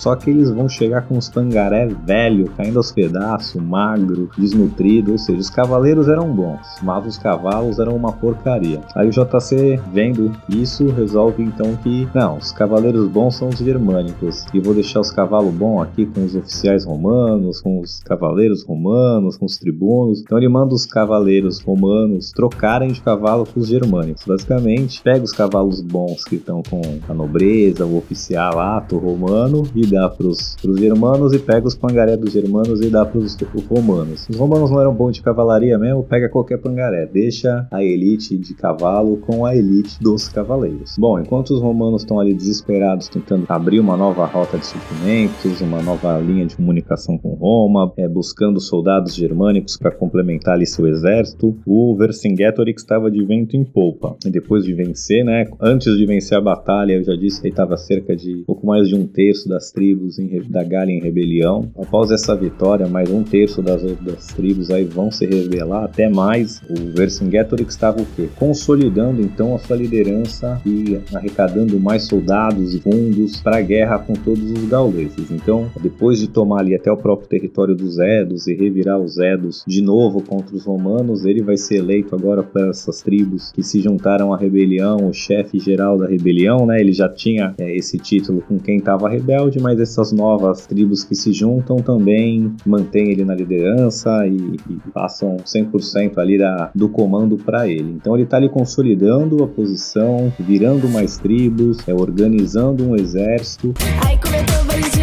Só 0.00 0.16
que 0.16 0.30
eles 0.30 0.50
vão 0.50 0.66
chegar 0.66 1.02
com 1.02 1.18
os 1.18 1.28
pangaré 1.28 1.86
velho, 1.86 2.50
caindo 2.56 2.78
aos 2.78 2.90
pedaços, 2.90 3.60
magro, 3.60 4.30
desnutrido, 4.38 5.12
ou 5.12 5.18
seja, 5.18 5.38
os 5.38 5.50
cavaleiros 5.50 6.08
eram 6.08 6.34
bons, 6.34 6.66
mas 6.82 7.06
os 7.06 7.18
cavalos 7.18 7.78
eram 7.78 7.94
uma 7.94 8.10
porcaria. 8.10 8.80
Aí 8.94 9.08
o 9.08 9.10
JC, 9.10 9.78
vendo 9.92 10.32
isso, 10.48 10.86
resolve 10.86 11.42
então 11.42 11.76
que, 11.82 12.08
não, 12.14 12.38
os 12.38 12.50
cavaleiros 12.50 13.06
bons 13.08 13.36
são 13.36 13.50
os 13.50 13.58
germânicos, 13.58 14.46
e 14.54 14.58
vou 14.58 14.72
deixar 14.72 15.00
os 15.00 15.10
cavalos 15.10 15.52
bons 15.52 15.82
aqui 15.82 16.06
com 16.06 16.24
os 16.24 16.34
oficiais 16.34 16.86
romanos, 16.86 17.60
com 17.60 17.80
os 17.80 18.00
cavaleiros 18.00 18.64
romanos, 18.64 19.36
com 19.36 19.44
os 19.44 19.58
tribunos. 19.58 20.22
Então 20.22 20.38
ele 20.38 20.48
manda 20.48 20.74
os 20.74 20.86
cavaleiros 20.86 21.60
romanos 21.60 22.32
trocarem 22.32 22.90
de 22.90 23.02
cavalo 23.02 23.44
com 23.44 23.60
os 23.60 23.68
germânicos. 23.68 24.24
Basicamente, 24.26 25.02
pega 25.02 25.22
os 25.22 25.32
cavalos 25.32 25.82
bons 25.82 26.24
que 26.24 26.36
estão 26.36 26.62
com 26.62 26.80
a 27.06 27.12
nobreza, 27.12 27.84
o 27.84 27.98
oficialato 27.98 28.96
romano, 28.96 29.64
e 29.74 29.89
dá 29.90 30.08
pros, 30.08 30.56
pros 30.60 30.78
germanos 30.78 31.32
e 31.32 31.38
pega 31.38 31.66
os 31.66 31.74
pangaré 31.74 32.16
dos 32.16 32.32
germanos 32.32 32.80
e 32.80 32.88
dá 32.88 33.04
pros 33.04 33.36
romanos. 33.68 34.26
Os 34.28 34.36
romanos 34.36 34.70
não 34.70 34.80
eram 34.80 34.94
bons 34.94 35.16
de 35.16 35.22
cavalaria 35.22 35.78
mesmo, 35.78 36.02
pega 36.02 36.28
qualquer 36.28 36.58
pangaré, 36.58 37.06
deixa 37.06 37.66
a 37.70 37.82
elite 37.82 38.36
de 38.36 38.54
cavalo 38.54 39.16
com 39.18 39.44
a 39.44 39.54
elite 39.54 40.00
dos 40.00 40.28
cavaleiros. 40.28 40.96
Bom, 40.98 41.18
enquanto 41.18 41.50
os 41.50 41.60
romanos 41.60 42.02
estão 42.02 42.20
ali 42.20 42.34
desesperados 42.34 43.08
tentando 43.08 43.46
abrir 43.48 43.80
uma 43.80 43.96
nova 43.96 44.24
rota 44.26 44.58
de 44.58 44.66
suprimentos, 44.66 45.60
uma 45.60 45.82
nova 45.82 46.18
linha 46.18 46.46
de 46.46 46.56
comunicação 46.56 47.18
com 47.18 47.34
Roma, 47.34 47.92
é, 47.96 48.08
buscando 48.08 48.60
soldados 48.60 49.14
germânicos 49.14 49.76
para 49.76 49.90
complementar 49.90 50.54
ali 50.54 50.66
seu 50.66 50.86
exército, 50.86 51.56
o 51.66 51.96
Vercingetorix 51.96 52.82
estava 52.82 53.10
de 53.10 53.24
vento 53.24 53.56
em 53.56 53.64
polpa. 53.64 54.16
E 54.24 54.30
depois 54.30 54.64
de 54.64 54.74
vencer, 54.74 55.24
né, 55.24 55.46
antes 55.60 55.96
de 55.96 56.06
vencer 56.06 56.36
a 56.36 56.40
batalha, 56.40 56.94
eu 56.94 57.04
já 57.04 57.14
disse 57.14 57.40
que 57.40 57.48
estava 57.48 57.76
cerca 57.76 58.14
de 58.14 58.42
pouco 58.46 58.66
mais 58.66 58.88
de 58.88 58.94
um 58.94 59.06
terço 59.06 59.48
das 59.48 59.69
tribos 59.70 60.18
em, 60.18 60.42
da 60.48 60.62
Gália 60.62 60.92
em 60.92 61.00
rebelião. 61.00 61.70
Após 61.76 62.10
essa 62.10 62.34
vitória, 62.34 62.86
mais 62.86 63.10
um 63.10 63.22
terço 63.22 63.62
das 63.62 63.82
outras 63.82 64.26
tribos 64.28 64.70
aí 64.70 64.84
vão 64.84 65.10
se 65.10 65.26
rebelar, 65.26 65.84
até 65.84 66.08
mais. 66.08 66.62
O 66.68 66.92
Vercingetorix 66.94 67.74
estava 67.74 68.00
o 68.00 68.06
quê? 68.16 68.28
Consolidando 68.36 69.20
então 69.22 69.54
a 69.54 69.58
sua 69.58 69.76
liderança 69.76 70.60
e 70.66 70.98
arrecadando 71.14 71.78
mais 71.78 72.04
soldados 72.04 72.74
e 72.74 72.80
fundos 72.80 73.40
para 73.40 73.58
a 73.58 73.62
guerra 73.62 73.98
com 73.98 74.14
todos 74.14 74.50
os 74.50 74.64
gauleses. 74.68 75.30
Então, 75.30 75.70
depois 75.80 76.18
de 76.18 76.28
tomar 76.28 76.60
ali 76.60 76.74
até 76.74 76.90
o 76.90 76.96
próprio 76.96 77.28
território 77.28 77.74
dos 77.74 77.98
Edos 77.98 78.46
e 78.46 78.54
revirar 78.54 78.98
os 78.98 79.18
Edos 79.18 79.64
de 79.66 79.82
novo 79.82 80.22
contra 80.22 80.54
os 80.54 80.64
romanos, 80.64 81.24
ele 81.24 81.42
vai 81.42 81.56
ser 81.56 81.76
eleito 81.76 82.14
agora 82.14 82.42
por 82.42 82.68
essas 82.68 83.02
tribos 83.02 83.52
que 83.52 83.62
se 83.62 83.80
juntaram 83.80 84.32
à 84.32 84.36
rebelião, 84.36 85.08
o 85.08 85.12
chefe 85.12 85.58
geral 85.58 85.98
da 85.98 86.06
rebelião, 86.06 86.66
né? 86.66 86.80
Ele 86.80 86.92
já 86.92 87.08
tinha 87.08 87.54
é, 87.58 87.74
esse 87.74 87.98
título 87.98 88.42
com 88.42 88.58
quem 88.58 88.76
estava 88.76 89.08
rebelde, 89.08 89.59
mas 89.60 89.80
essas 89.80 90.12
novas 90.12 90.66
tribos 90.66 91.04
que 91.04 91.14
se 91.14 91.32
juntam 91.32 91.76
também 91.76 92.54
mantêm 92.64 93.10
ele 93.10 93.24
na 93.24 93.34
liderança 93.34 94.26
e, 94.26 94.56
e 94.68 94.90
passam 94.92 95.36
100% 95.38 96.18
ali 96.18 96.38
da, 96.38 96.70
do 96.74 96.88
comando 96.88 97.36
para 97.36 97.68
ele. 97.68 97.92
Então 97.92 98.14
ele 98.14 98.24
está 98.24 98.36
ali 98.36 98.48
consolidando 98.48 99.42
a 99.42 99.46
posição, 99.46 100.32
virando 100.38 100.88
mais 100.88 101.18
tribos, 101.18 101.78
é, 101.86 101.94
organizando 101.94 102.84
um 102.84 102.96
exército. 102.96 103.74
Ai, 104.04 104.18
como 104.18 104.99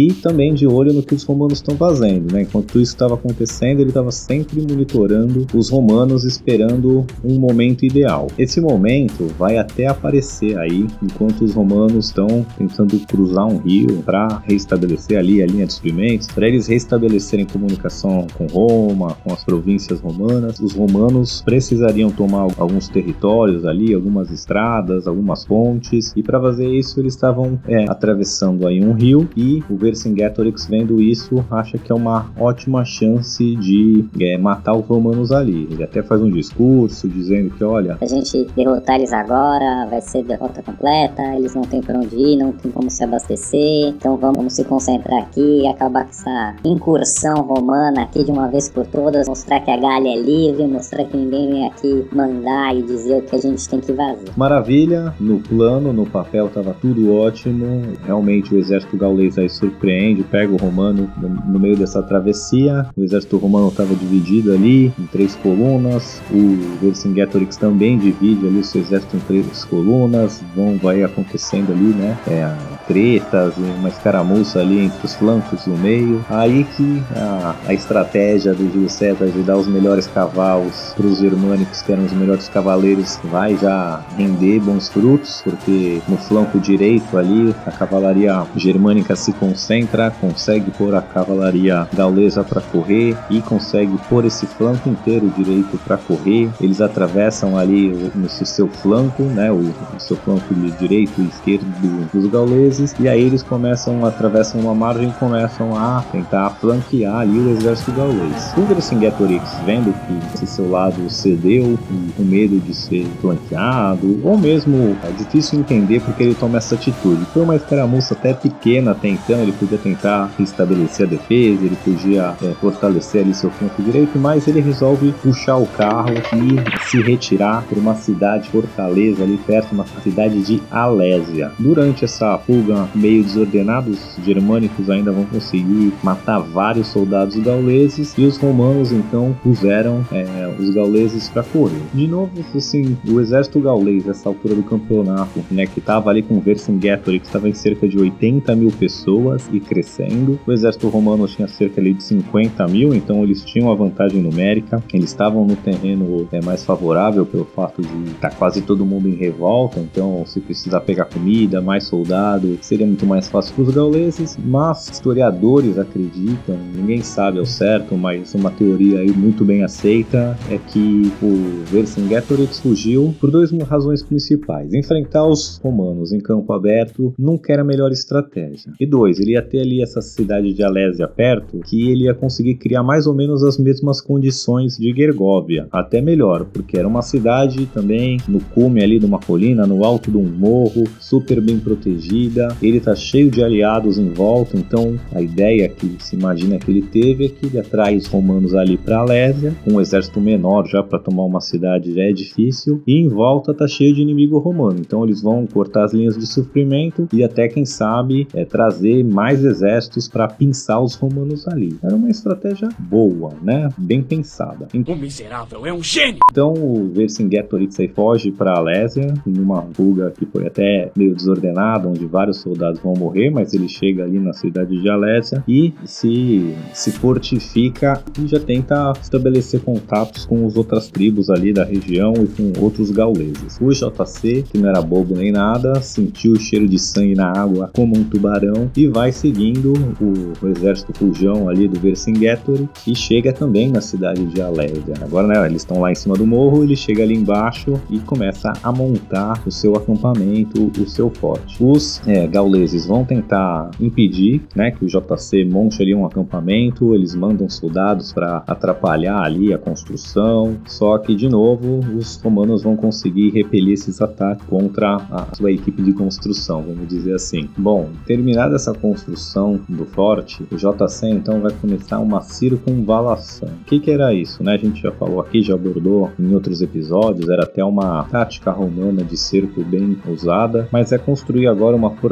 e 0.00 0.14
também 0.14 0.54
de 0.54 0.66
olho 0.66 0.92
no 0.92 1.02
que 1.02 1.14
os 1.14 1.24
romanos 1.24 1.58
estão 1.58 1.76
fazendo, 1.76 2.32
né? 2.32 2.42
Enquanto 2.42 2.80
isso 2.80 2.92
estava 2.92 3.14
acontecendo, 3.14 3.80
ele 3.80 3.90
estava 3.90 4.10
sempre 4.10 4.60
monitorando 4.60 5.46
os 5.54 5.68
romanos, 5.68 6.24
esperando 6.24 7.04
um 7.22 7.38
momento 7.38 7.84
ideal. 7.84 8.28
Esse 8.38 8.60
momento 8.60 9.26
vai 9.38 9.58
até 9.58 9.86
aparecer 9.86 10.58
aí, 10.58 10.86
enquanto 11.02 11.42
os 11.42 11.54
romanos 11.54 12.06
estão 12.06 12.46
tentando 12.56 12.98
cruzar 13.00 13.46
um 13.46 13.58
rio 13.58 14.02
para 14.04 14.42
restabelecer 14.46 15.18
ali 15.18 15.42
a 15.42 15.46
linha 15.46 15.66
de 15.66 15.72
suprimentos, 15.74 16.28
para 16.28 16.48
eles 16.48 16.66
restabelecerem 16.66 17.44
comunicação 17.46 18.26
com 18.38 18.46
Roma, 18.46 19.16
com 19.22 19.32
as 19.32 19.44
províncias 19.44 20.00
romanas. 20.00 20.58
Os 20.60 20.74
romanos 20.74 21.42
precisariam 21.42 22.10
tomar 22.10 22.46
alguns 22.56 22.88
territórios 22.88 23.64
ali, 23.64 23.92
algumas 23.92 24.30
estradas, 24.30 25.06
algumas 25.06 25.44
pontes, 25.44 26.12
e 26.16 26.22
para 26.22 26.40
fazer 26.40 26.68
isso 26.68 26.98
eles 27.00 27.14
estavam 27.14 27.60
é, 27.66 27.84
atravessando 27.88 28.66
aí 28.66 28.82
um 28.82 28.92
rio 28.92 29.28
e 29.36 29.62
o 29.68 29.76
Vercingetorix 29.90 30.66
vendo 30.66 31.00
isso 31.00 31.44
acha 31.50 31.76
que 31.76 31.90
é 31.90 31.94
uma 31.94 32.30
ótima 32.38 32.84
chance 32.84 33.56
de 33.56 34.04
é, 34.20 34.38
matar 34.38 34.76
os 34.76 34.86
romanos 34.86 35.32
ali. 35.32 35.68
Ele 35.70 35.82
até 35.82 36.02
faz 36.02 36.22
um 36.22 36.30
discurso 36.30 37.08
dizendo 37.08 37.50
que, 37.50 37.64
olha, 37.64 37.98
a 38.00 38.06
gente 38.06 38.46
derrotar 38.56 38.96
eles 38.96 39.12
agora 39.12 39.86
vai 39.90 40.00
ser 40.00 40.22
derrota 40.22 40.62
completa, 40.62 41.22
eles 41.36 41.54
não 41.54 41.62
têm 41.62 41.80
para 41.80 41.98
onde 41.98 42.16
ir, 42.16 42.36
não 42.36 42.52
tem 42.52 42.70
como 42.70 42.90
se 42.90 43.02
abastecer, 43.02 43.88
então 43.88 44.16
vamos, 44.16 44.36
vamos 44.36 44.52
se 44.52 44.64
concentrar 44.64 45.22
aqui 45.22 45.62
e 45.62 45.66
acabar 45.66 46.04
com 46.04 46.10
essa 46.10 46.54
incursão 46.64 47.42
romana 47.42 48.02
aqui 48.02 48.24
de 48.24 48.30
uma 48.30 48.48
vez 48.48 48.68
por 48.68 48.86
todas, 48.86 49.28
mostrar 49.28 49.60
que 49.60 49.70
a 49.70 49.76
Gália 49.76 50.14
é 50.14 50.20
livre, 50.20 50.66
mostrar 50.66 51.04
que 51.04 51.16
ninguém 51.16 51.50
vem 51.50 51.66
aqui 51.66 52.06
mandar 52.12 52.76
e 52.76 52.82
dizer 52.82 53.18
o 53.18 53.22
que 53.22 53.36
a 53.36 53.38
gente 53.38 53.68
tem 53.68 53.80
que 53.80 53.92
fazer. 53.92 54.30
Maravilha, 54.36 55.14
no 55.18 55.40
plano, 55.40 55.92
no 55.92 56.06
papel 56.06 56.46
estava 56.46 56.74
tudo 56.80 57.12
ótimo, 57.12 57.82
realmente 58.04 58.54
o 58.54 58.58
exército 58.58 58.96
gaulês 58.96 59.36
aí 59.36 59.48
surpreendeu 59.48 59.79
surpreende, 59.80 60.22
pega 60.22 60.52
o 60.52 60.56
romano 60.56 61.10
no, 61.16 61.58
meio 61.58 61.76
dessa 61.76 62.02
travessia. 62.02 62.86
O 62.96 63.02
exército 63.02 63.38
romano 63.38 63.68
estava 63.68 63.94
dividido 63.94 64.52
ali 64.52 64.92
em 64.98 65.06
três 65.06 65.34
colunas. 65.36 66.22
O 66.30 66.78
Vercingetorix 66.80 67.56
também 67.56 67.98
divide 67.98 68.46
ali 68.46 68.58
o 68.58 68.64
seu 68.64 68.82
exército 68.82 69.16
em 69.16 69.20
três 69.20 69.64
colunas. 69.64 70.42
Vão 70.54 70.76
vai 70.76 71.02
acontecendo 71.02 71.72
ali, 71.72 71.94
né? 71.94 72.18
É, 72.28 72.54
tretas, 72.90 73.54
uma 73.56 73.88
escaramuça 73.88 74.58
ali 74.58 74.86
entre 74.86 75.06
os 75.06 75.14
flancos 75.14 75.64
e 75.64 75.70
o 75.70 75.78
meio. 75.78 76.24
Aí 76.28 76.64
que 76.64 77.00
a, 77.14 77.54
a 77.68 77.72
estratégia 77.72 78.52
do 78.52 78.68
Júlio 78.72 78.90
César 78.90 79.26
de 79.26 79.42
dar 79.42 79.56
os 79.56 79.68
melhores 79.68 80.08
cavalos 80.08 80.92
para 80.96 81.06
os 81.06 81.18
germânicos, 81.18 81.82
que 81.82 81.92
eram 81.92 82.04
os 82.04 82.12
melhores 82.12 82.48
cavaleiros, 82.48 83.20
vai 83.24 83.56
já 83.56 84.00
render 84.16 84.58
bons 84.58 84.88
frutos, 84.88 85.40
porque 85.44 86.02
no 86.08 86.16
flanco 86.16 86.58
direito 86.58 87.16
ali 87.16 87.54
a 87.64 87.70
cavalaria 87.70 88.42
germânica 88.56 89.14
se 89.14 89.32
concentra, 89.34 90.10
consegue 90.10 90.72
pôr 90.72 90.92
a 90.96 91.00
cavalaria 91.00 91.86
gaulesa 91.94 92.42
para 92.42 92.60
correr 92.60 93.16
e 93.30 93.40
consegue 93.40 93.96
pôr 94.08 94.24
esse 94.24 94.46
flanco 94.46 94.88
inteiro 94.88 95.32
direito 95.36 95.78
para 95.84 95.96
correr. 95.96 96.50
Eles 96.60 96.80
atravessam 96.80 97.56
ali 97.56 98.10
no 98.16 98.28
seu 98.28 98.66
flanco, 98.66 99.22
né, 99.22 99.52
o, 99.52 99.58
o 99.58 100.00
seu 100.00 100.16
flanco 100.16 100.52
direito 100.78 101.20
e 101.20 101.26
esquerdo 101.28 101.70
dos 102.12 102.26
gauleses 102.26 102.79
e 102.98 103.08
aí 103.08 103.22
eles 103.22 103.42
começam, 103.42 104.04
atravessam 104.04 104.60
uma 104.60 104.74
margem 104.74 105.08
e 105.08 105.12
começam 105.12 105.76
a 105.76 106.02
tentar 106.10 106.50
flanquear 106.50 107.20
ali 107.20 107.38
o 107.38 107.50
exército 107.50 107.92
gaulês. 107.92 108.52
O 108.56 108.62
Vercingetorix, 108.62 109.56
vendo 109.66 109.92
que 110.06 110.34
esse 110.34 110.46
seu 110.46 110.70
lado 110.70 111.08
cedeu, 111.10 111.78
com 112.16 112.22
medo 112.22 112.58
de 112.58 112.74
ser 112.74 113.06
flanqueado, 113.20 114.20
ou 114.24 114.38
mesmo 114.38 114.96
é 115.04 115.10
difícil 115.12 115.60
entender 115.60 116.00
porque 116.00 116.22
ele 116.22 116.34
toma 116.34 116.58
essa 116.58 116.74
atitude. 116.74 117.24
Foi 117.32 117.42
uma 117.42 117.56
escaramuça 117.56 118.14
até 118.14 118.32
pequena 118.32 118.92
até 118.92 119.08
então, 119.08 119.40
ele 119.40 119.52
podia 119.52 119.78
tentar 119.78 120.30
restabelecer 120.38 121.06
a 121.06 121.10
defesa, 121.10 121.64
ele 121.64 121.76
podia 121.84 122.34
é, 122.42 122.52
fortalecer 122.60 123.22
ali 123.22 123.34
seu 123.34 123.50
flanco 123.50 123.82
direito, 123.82 124.18
mas 124.18 124.46
ele 124.48 124.60
resolve 124.60 125.12
puxar 125.22 125.56
o 125.56 125.66
carro 125.66 126.10
e 126.14 126.88
se 126.88 127.00
retirar 127.02 127.62
para 127.68 127.78
uma 127.78 127.94
cidade 127.94 128.48
fortaleza 128.48 129.22
ali 129.22 129.36
perto, 129.38 129.72
uma 129.72 129.86
cidade 130.02 130.40
de 130.42 130.62
Alésia. 130.70 131.52
Durante 131.58 132.04
essa 132.04 132.38
fuga 132.38 132.69
meio 132.94 133.22
desordenado, 133.22 133.90
os 133.90 134.24
germânicos 134.24 134.88
ainda 134.90 135.12
vão 135.12 135.24
conseguir 135.24 135.92
matar 136.02 136.38
vários 136.38 136.88
soldados 136.88 137.36
gauleses 137.36 138.14
e 138.16 138.24
os 138.24 138.36
romanos 138.36 138.92
então 138.92 139.36
puseram 139.42 140.04
é, 140.12 140.54
os 140.58 140.70
gauleses 140.70 141.28
para 141.28 141.42
correr. 141.42 141.80
De 141.94 142.06
novo, 142.06 142.30
assim, 142.54 142.96
o 143.08 143.20
exército 143.20 143.60
gaulês 143.60 144.04
nessa 144.04 144.28
altura 144.28 144.54
do 144.54 144.62
campeonato, 144.62 145.40
né, 145.50 145.66
que 145.66 145.78
estava 145.78 146.10
ali 146.10 146.22
com 146.22 146.40
Vercingetorix, 146.40 147.26
estava 147.26 147.48
em 147.48 147.54
cerca 147.54 147.88
de 147.88 147.98
80 147.98 148.54
mil 148.56 148.70
pessoas 148.70 149.48
e 149.52 149.60
crescendo. 149.60 150.38
O 150.46 150.52
exército 150.52 150.88
romano 150.88 151.26
tinha 151.26 151.48
cerca 151.48 151.80
ali 151.80 151.92
de 151.92 152.02
50 152.02 152.66
mil, 152.68 152.94
então 152.94 153.22
eles 153.22 153.44
tinham 153.44 153.70
a 153.70 153.74
vantagem 153.74 154.22
numérica. 154.22 154.82
Eles 154.92 155.10
estavam 155.10 155.46
no 155.46 155.56
terreno 155.56 156.28
é, 156.32 156.40
mais 156.42 156.64
favorável 156.64 157.24
pelo 157.26 157.44
fato 157.44 157.82
de 157.82 158.10
estar 158.12 158.30
tá 158.30 158.36
quase 158.36 158.62
todo 158.62 158.84
mundo 158.86 159.08
em 159.08 159.14
revolta, 159.14 159.80
então 159.80 160.24
se 160.26 160.40
precisar 160.40 160.80
pegar 160.80 161.06
comida, 161.06 161.60
mais 161.60 161.84
soldado, 161.84 162.49
seria 162.60 162.86
muito 162.86 163.06
mais 163.06 163.28
fácil 163.28 163.54
para 163.54 163.64
os 163.64 163.74
gauleses, 163.74 164.38
mas 164.42 164.88
historiadores 164.88 165.78
acreditam, 165.78 166.56
ninguém 166.74 167.02
sabe 167.02 167.38
ao 167.38 167.46
certo, 167.46 167.96
mas 167.96 168.34
uma 168.34 168.50
teoria 168.50 169.00
aí 169.00 169.10
muito 169.10 169.44
bem 169.44 169.62
aceita 169.62 170.36
é 170.50 170.58
que 170.58 171.10
o 171.22 171.64
Vercingetorix 171.70 172.60
fugiu 172.60 173.14
por 173.20 173.30
duas 173.30 173.50
razões 173.62 174.02
principais. 174.02 174.72
Enfrentar 174.72 175.26
os 175.26 175.58
romanos 175.62 176.12
em 176.12 176.20
campo 176.20 176.52
aberto 176.52 177.14
nunca 177.18 177.52
era 177.52 177.62
a 177.62 177.64
melhor 177.64 177.90
estratégia. 177.92 178.72
E 178.80 178.86
dois, 178.86 179.18
ele 179.18 179.32
ia 179.32 179.42
ter 179.42 179.60
ali 179.60 179.82
essa 179.82 180.00
cidade 180.00 180.52
de 180.52 180.62
Alésia 180.62 181.06
perto, 181.08 181.58
que 181.60 181.90
ele 181.90 182.04
ia 182.04 182.14
conseguir 182.14 182.54
criar 182.54 182.82
mais 182.82 183.06
ou 183.06 183.14
menos 183.14 183.42
as 183.42 183.58
mesmas 183.58 184.00
condições 184.00 184.76
de 184.76 184.92
Gergóvia, 184.94 185.68
até 185.70 186.00
melhor, 186.00 186.44
porque 186.44 186.78
era 186.78 186.86
uma 186.86 187.02
cidade 187.02 187.66
também 187.66 188.18
no 188.28 188.40
cume 188.40 188.82
ali 188.82 188.98
de 188.98 189.06
uma 189.06 189.18
colina, 189.18 189.66
no 189.66 189.84
alto 189.84 190.10
de 190.10 190.16
um 190.16 190.28
morro, 190.28 190.84
super 190.98 191.40
bem 191.40 191.58
protegida, 191.58 192.39
ele 192.62 192.78
está 192.78 192.94
cheio 192.94 193.30
de 193.30 193.42
aliados 193.42 193.98
em 193.98 194.10
volta, 194.10 194.56
então 194.56 194.98
a 195.14 195.20
ideia 195.20 195.68
que 195.68 195.96
se 195.98 196.16
imagina 196.16 196.58
que 196.58 196.70
ele 196.70 196.82
teve 196.82 197.26
é 197.26 197.28
que 197.28 197.46
ele 197.46 197.58
atrai 197.58 197.96
os 197.96 198.06
romanos 198.06 198.54
ali 198.54 198.76
para 198.76 198.98
Alésia, 198.98 199.54
com 199.64 199.74
um 199.74 199.80
exército 199.80 200.20
menor 200.20 200.66
já 200.66 200.82
para 200.82 200.98
tomar 200.98 201.24
uma 201.24 201.40
cidade 201.40 201.94
já 201.94 202.02
é 202.02 202.12
difícil, 202.12 202.82
e 202.86 202.98
em 202.98 203.08
volta 203.08 203.54
tá 203.54 203.66
cheio 203.66 203.94
de 203.94 204.02
inimigo 204.02 204.38
romano, 204.38 204.78
então 204.80 205.04
eles 205.04 205.22
vão 205.22 205.46
cortar 205.46 205.84
as 205.84 205.92
linhas 205.92 206.16
de 206.16 206.26
suprimento 206.26 207.08
e 207.12 207.24
até 207.24 207.48
quem 207.48 207.64
sabe 207.64 208.26
é, 208.34 208.44
trazer 208.44 209.04
mais 209.04 209.44
exércitos 209.44 210.08
para 210.08 210.28
pinçar 210.28 210.82
os 210.82 210.94
romanos 210.94 211.46
ali. 211.48 211.76
Era 211.82 211.94
uma 211.94 212.10
estratégia 212.10 212.68
boa, 212.78 213.32
né? 213.42 213.68
Bem 213.76 214.02
pensada. 214.02 214.68
O 214.74 214.94
miserável 214.96 215.66
é 215.66 215.72
um 215.72 215.82
gênio! 215.82 216.18
Então 216.30 216.52
o 216.52 216.90
Vercingetorix 216.92 217.78
aí 217.80 217.88
foge 217.88 218.30
para 218.30 218.56
Alésia, 218.56 219.12
numa 219.26 219.62
fuga 219.74 220.12
que 220.16 220.26
foi 220.26 220.46
até 220.46 220.90
meio 220.96 221.14
desordenada, 221.14 221.88
onde 221.88 222.06
vários 222.06 222.29
soldados 222.38 222.80
vão 222.80 222.94
morrer, 222.94 223.30
mas 223.30 223.54
ele 223.54 223.68
chega 223.68 224.04
ali 224.04 224.18
na 224.18 224.32
cidade 224.32 224.80
de 224.80 224.88
Alésia 224.88 225.42
e 225.46 225.72
se, 225.84 226.54
se 226.72 226.92
fortifica 226.92 228.02
e 228.18 228.26
já 228.26 228.38
tenta 228.38 228.92
estabelecer 229.00 229.60
contatos 229.60 230.24
com 230.24 230.46
as 230.46 230.56
outras 230.56 230.88
tribos 230.88 231.30
ali 231.30 231.52
da 231.52 231.64
região 231.64 232.14
e 232.14 232.26
com 232.26 232.60
outros 232.62 232.90
gauleses. 232.90 233.58
O 233.60 233.70
JC, 233.70 234.42
que 234.42 234.58
não 234.58 234.68
era 234.68 234.82
bobo 234.82 235.14
nem 235.14 235.32
nada, 235.32 235.80
sentiu 235.80 236.32
o 236.32 236.40
cheiro 236.40 236.68
de 236.68 236.78
sangue 236.78 237.14
na 237.14 237.30
água 237.30 237.70
como 237.74 237.96
um 237.96 238.04
tubarão 238.04 238.70
e 238.76 238.86
vai 238.86 239.12
seguindo 239.12 239.72
o, 240.00 240.44
o 240.44 240.48
exército 240.48 240.92
fujão 240.92 241.48
ali 241.48 241.68
do 241.68 241.78
Vercingetorix 241.78 242.86
e 242.86 242.94
chega 242.94 243.32
também 243.32 243.70
na 243.70 243.80
cidade 243.80 244.24
de 244.26 244.40
Alésia. 244.40 244.94
Agora, 245.02 245.26
né, 245.26 245.46
eles 245.46 245.62
estão 245.62 245.80
lá 245.80 245.90
em 245.90 245.94
cima 245.94 246.16
do 246.16 246.26
morro, 246.26 246.62
ele 246.62 246.76
chega 246.76 247.02
ali 247.02 247.14
embaixo 247.14 247.80
e 247.90 247.98
começa 248.00 248.52
a 248.62 248.72
montar 248.72 249.42
o 249.46 249.50
seu 249.50 249.76
acampamento, 249.76 250.70
o 250.78 250.88
seu 250.88 251.10
forte. 251.10 251.56
Os 251.60 252.00
é, 252.06 252.19
gauleses 252.26 252.86
vão 252.86 253.04
tentar 253.04 253.70
impedir 253.80 254.42
né, 254.54 254.70
que 254.70 254.84
o 254.84 254.88
JC 254.88 255.44
monte 255.44 255.82
ali 255.82 255.94
um 255.94 256.04
acampamento, 256.04 256.94
eles 256.94 257.14
mandam 257.14 257.48
soldados 257.48 258.12
para 258.12 258.42
atrapalhar 258.46 259.22
ali 259.22 259.52
a 259.52 259.58
construção, 259.58 260.56
só 260.66 260.98
que 260.98 261.14
de 261.14 261.28
novo 261.28 261.80
os 261.96 262.16
romanos 262.16 262.62
vão 262.62 262.76
conseguir 262.76 263.30
repelir 263.30 263.74
esses 263.74 264.00
ataques 264.00 264.46
contra 264.46 264.96
a 264.96 265.34
sua 265.34 265.52
equipe 265.52 265.82
de 265.82 265.92
construção, 265.92 266.62
vamos 266.62 266.88
dizer 266.88 267.14
assim. 267.14 267.48
Bom, 267.56 267.90
terminada 268.06 268.56
essa 268.56 268.74
construção 268.74 269.60
do 269.68 269.84
forte, 269.84 270.42
o 270.50 270.56
JC 270.56 271.08
então 271.08 271.40
vai 271.40 271.52
começar 271.52 271.98
uma 271.98 272.20
circunvalação. 272.20 273.48
O 273.48 273.64
que, 273.64 273.80
que 273.80 273.90
era 273.90 274.12
isso? 274.14 274.42
Né? 274.42 274.54
A 274.54 274.58
gente 274.58 274.82
já 274.82 274.92
falou 274.92 275.20
aqui, 275.20 275.42
já 275.42 275.54
abordou 275.54 276.10
em 276.18 276.32
outros 276.34 276.60
episódios, 276.62 277.28
era 277.28 277.44
até 277.44 277.64
uma 277.64 278.04
tática 278.04 278.50
romana 278.50 279.02
de 279.02 279.16
cerco 279.16 279.62
bem 279.62 279.96
usada, 280.08 280.68
mas 280.72 280.92
é 280.92 280.98
construir 280.98 281.46
agora 281.46 281.76
uma 281.76 281.90
fortaleza 281.90 282.09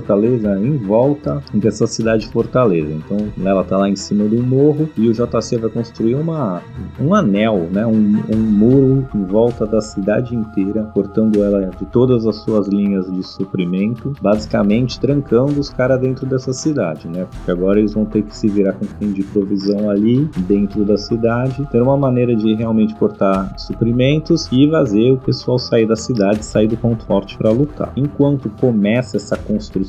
em 0.61 0.76
volta 0.76 1.42
dessa 1.52 1.87
cidade 1.87 2.28
fortaleza. 2.28 2.92
Então 2.92 3.28
ela 3.44 3.64
tá 3.64 3.76
lá 3.76 3.88
em 3.88 3.96
cima 3.96 4.24
do 4.24 4.42
morro 4.42 4.88
e 4.96 5.08
o 5.08 5.12
JC 5.12 5.58
vai 5.58 5.70
construir 5.70 6.14
uma, 6.14 6.62
um 7.00 7.14
anel, 7.14 7.68
né? 7.72 7.87
um, 7.87 8.22
um 8.34 8.38
muro 8.38 9.08
em 9.14 9.24
volta 9.24 9.66
da 9.66 9.80
cidade 9.80 10.34
inteira, 10.34 10.84
cortando 10.94 11.42
ela 11.42 11.66
de 11.66 11.87
todas 11.87 12.26
as 12.26 12.37
suas 12.37 12.68
linhas 12.68 13.11
de 13.12 13.22
suprimento, 13.22 14.12
basicamente 14.20 15.00
trancando 15.00 15.58
os 15.58 15.70
caras 15.70 16.00
dentro 16.00 16.26
dessa 16.26 16.52
cidade, 16.52 17.08
né? 17.08 17.26
Porque 17.30 17.50
agora 17.50 17.78
eles 17.78 17.94
vão 17.94 18.04
ter 18.04 18.22
que 18.22 18.37
se 18.37 18.48
virar 18.48 18.72
com 18.74 18.84
fim 18.84 19.12
de 19.12 19.22
provisão 19.24 19.90
ali 19.90 20.28
dentro 20.46 20.84
da 20.84 20.96
cidade, 20.96 21.66
ter 21.70 21.82
uma 21.82 21.96
maneira 21.96 22.34
de 22.34 22.54
realmente 22.54 22.94
cortar 22.94 23.58
suprimentos 23.58 24.48
e 24.52 24.68
fazer 24.70 25.12
o 25.12 25.18
pessoal 25.18 25.58
sair 25.58 25.87
da 25.87 25.96
cidade, 25.96 26.44
sair 26.44 26.66
do 26.66 26.76
ponto 26.76 27.04
forte 27.04 27.37
para 27.37 27.50
lutar. 27.50 27.92
Enquanto 27.96 28.48
começa 28.61 29.16
essa 29.16 29.37
construção, 29.37 29.88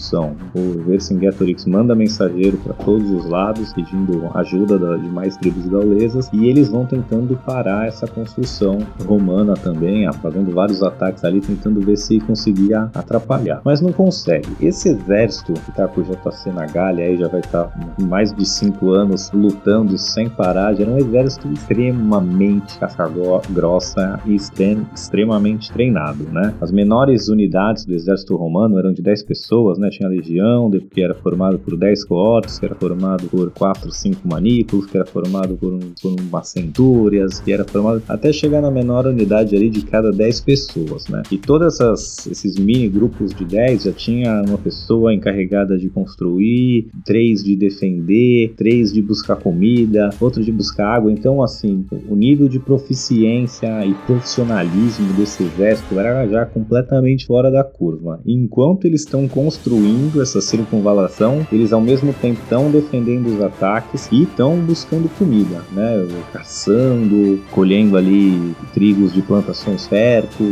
o 0.56 0.84
Vercingetorix 0.86 1.66
manda 1.66 1.94
mensageiro 1.94 2.58
para 2.58 2.74
todos 2.74 3.10
os 3.12 3.26
lados 3.26 3.74
pedindo 3.74 4.30
ajuda 4.34 4.80
da, 4.80 4.96
de 4.96 5.08
mais 5.08 5.36
tribos 5.38 5.68
gaulesas 5.68 6.30
e 6.34 6.48
eles 6.48 6.70
vão 6.70 6.86
tentando 6.86 7.36
parar 7.46 7.88
essa 7.88 8.08
construção 8.08 8.80
romana 9.06 9.54
também, 9.56 10.12
fazendo 10.14 10.52
vários 10.54 10.82
ataques 10.82 11.24
ali, 11.24 11.42
tentando 11.42 11.82
ver 11.82 11.98
se 11.98 12.20
conseguia 12.20 12.90
atrapalhar. 12.94 13.62
Mas 13.64 13.82
não 13.82 13.92
consegue. 13.92 14.48
Esse 14.62 14.90
exército 14.90 15.54
que 15.54 15.70
está 15.70 15.88
com 15.88 16.02
o 16.02 16.04
JC 16.04 16.52
na 16.52 16.66
Galha 16.66 17.04
aí 17.04 17.18
já 17.18 17.28
vai 17.28 17.42
estar 17.42 17.66
tá 17.66 18.04
mais 18.04 18.34
de 18.34 18.46
cinco 18.46 18.92
anos 18.92 19.32
lutando 19.32 19.98
sem 19.98 20.30
parar, 20.30 20.74
já 20.74 20.84
era 20.84 20.92
um 20.92 20.98
exército 20.98 21.52
extremamente 21.52 22.78
casca 22.80 23.10
grossa 23.50 24.20
e 24.26 24.36
extrem, 24.36 24.86
extremamente 24.94 25.72
treinado, 25.72 26.24
né? 26.32 26.54
As 26.62 26.72
menores 26.72 27.28
unidades 27.28 27.86
do 27.86 27.94
exército 27.94 28.36
romano 28.36 28.78
eram 28.78 28.94
de 28.94 29.02
10 29.02 29.24
pessoas, 29.24 29.78
né? 29.78 29.89
Né? 29.90 29.98
Tinha 30.00 30.08
a 30.08 30.12
legião, 30.12 30.72
que 30.92 31.02
era 31.02 31.14
formado 31.16 31.58
por 31.60 31.76
10 31.76 32.06
coortes, 32.06 32.60
que 32.60 32.66
era 32.66 32.76
formado 32.76 33.28
por 33.28 33.52
4, 33.52 33.92
5 33.92 34.28
manípulos, 34.28 34.86
que 34.86 34.98
era 34.98 35.06
formado 35.06 35.56
por, 35.58 35.74
um, 35.74 35.80
por 36.02 36.16
umas 36.20 36.48
centúrias, 36.48 37.40
que 37.40 37.52
era 37.52 37.66
formado 37.66 38.02
até 38.08 38.32
chegar 38.32 38.62
na 38.62 38.72
menor 38.72 39.08
unidade 39.08 39.56
ali 39.56 39.70
de 39.70 39.82
cada 39.82 40.12
10 40.12 40.42
pessoas, 40.42 41.08
né? 41.08 41.24
E 41.32 41.38
todos 41.38 41.80
esses 42.28 42.58
mini 42.58 42.88
grupos 42.88 43.34
de 43.34 43.46
10 43.46 43.84
já 43.84 43.92
tinha 43.92 44.44
uma 44.48 44.58
pessoa 44.58 45.14
encarregada 45.14 45.78
de 45.78 45.90
construir, 45.90 46.88
três 47.04 47.44
de 47.44 47.56
defender, 47.56 48.54
três 48.56 48.94
de 48.94 49.02
buscar 49.02 49.36
comida, 49.38 50.10
outro 50.20 50.44
de 50.44 50.52
buscar 50.52 50.96
água. 50.96 51.12
Então, 51.12 51.42
assim, 51.42 51.86
o 52.08 52.16
nível 52.16 52.48
de 52.48 52.60
proficiência 52.60 53.86
e 53.86 53.94
profissionalismo 54.06 55.14
desse 55.14 55.44
exército 55.44 56.00
era 56.00 56.28
já 56.28 56.46
completamente 56.46 57.26
fora 57.26 57.50
da 57.50 57.64
curva. 57.64 58.20
enquanto 58.26 58.86
eles 58.86 59.02
estão 59.02 59.28
construindo 59.28 59.79
essa 60.22 60.42
circunvalação, 60.42 61.46
eles 61.52 61.72
ao 61.74 61.82
mesmo 61.82 62.14
tempo 62.14 62.40
estão 62.42 62.70
defendendo 62.70 63.28
os 63.28 63.42
ataques 63.42 64.08
e 64.12 64.24
estão 64.24 64.58
buscando 64.58 65.10
comida, 65.18 65.64
né? 65.72 66.08
Caçando, 66.34 67.40
colhendo 67.52 67.98
ali 67.98 68.56
trigos 68.74 69.14
de 69.14 69.22
plantações 69.22 69.88
perto, 69.88 70.44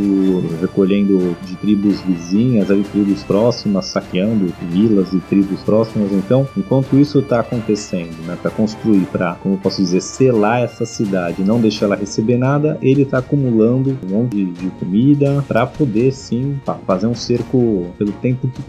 recolhendo 0.62 1.36
de 1.46 1.56
tribos 1.56 2.02
vizinhas, 2.02 2.70
ali 2.70 2.84
tribos 2.84 3.24
próximas, 3.24 3.86
saqueando 3.86 4.54
vilas 4.70 5.13
e 5.13 5.20
tribos 5.20 5.62
próximas. 5.62 6.12
Então, 6.12 6.48
enquanto 6.58 6.98
isso 6.98 7.20
está 7.20 7.40
acontecendo, 7.40 8.16
né, 8.26 8.38
para 8.42 8.52
construir, 8.52 9.06
para, 9.08 9.36
como 9.36 9.58
posso 9.58 9.82
dizer, 9.82 10.02
selar 10.02 10.62
essa 10.62 10.86
cidade, 10.86 11.44
não 11.44 11.60
deixar 11.60 11.86
ela 11.86 11.96
receber 11.96 12.38
nada, 12.38 12.78
ele 12.82 13.04
está 13.04 13.20
acumulando 13.20 13.98
um 14.06 14.10
monte 14.10 14.46
de, 14.46 14.68
comida 14.80 15.44
para 15.48 15.66
poder 15.66 16.12
sim 16.12 16.60
fazer 16.86 17.08
um 17.08 17.16
cerco 17.16 17.88
pelo 17.98 18.12
tempo 18.13 18.48
que 18.48 18.62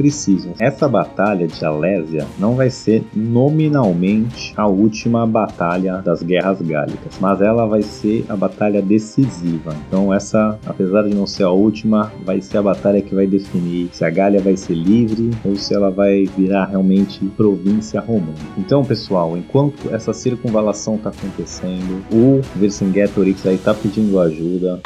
precisam. 0.49 0.67
Essa 0.67 0.89
batalha 0.89 1.47
de 1.47 1.65
Alésia 1.65 2.27
não 2.39 2.55
vai 2.55 2.71
ser 2.71 3.05
nominalmente 3.15 4.53
a 4.57 4.67
última 4.67 5.27
batalha 5.27 5.99
das 5.99 6.23
guerras 6.23 6.61
gálicas, 6.63 7.19
mas 7.21 7.41
ela 7.41 7.67
vai 7.67 7.83
ser 7.83 8.25
a 8.29 8.37
batalha 8.37 8.81
decisiva. 8.81 9.75
Então 9.87 10.13
essa, 10.13 10.59
apesar 10.67 11.03
de 11.03 11.15
não 11.15 11.27
ser 11.27 11.45
a 11.45 11.51
última, 11.51 12.13
vai 12.25 12.41
ser 12.41 12.59
a 12.59 12.63
batalha 12.63 13.03
que 13.03 13.15
vai 13.15 13.27
definir 13.27 13.89
se 13.93 14.05
a 14.05 14.11
Gália 14.11 14.41
vai 14.41 14.57
ser 14.57 14.75
livre 14.75 15.31
ou 15.45 15.57
se 15.57 15.75
ela 15.75 15.91
vai 15.91 16.25
virar 16.37 16.67
realmente 16.67 17.25
província 17.37 18.01
romana. 18.01 18.35
Então, 18.57 18.85
pessoal, 18.85 19.37
enquanto 19.37 19.93
essa 19.93 20.13
circunvalação 20.13 20.97
está 20.97 21.11
acontecendo, 21.11 22.03
o 22.13 22.41
Vercingetorix 22.57 23.47
aí 23.47 23.55
está 23.55 23.75
pedindo 23.75 24.19
ajuda. 24.21 24.81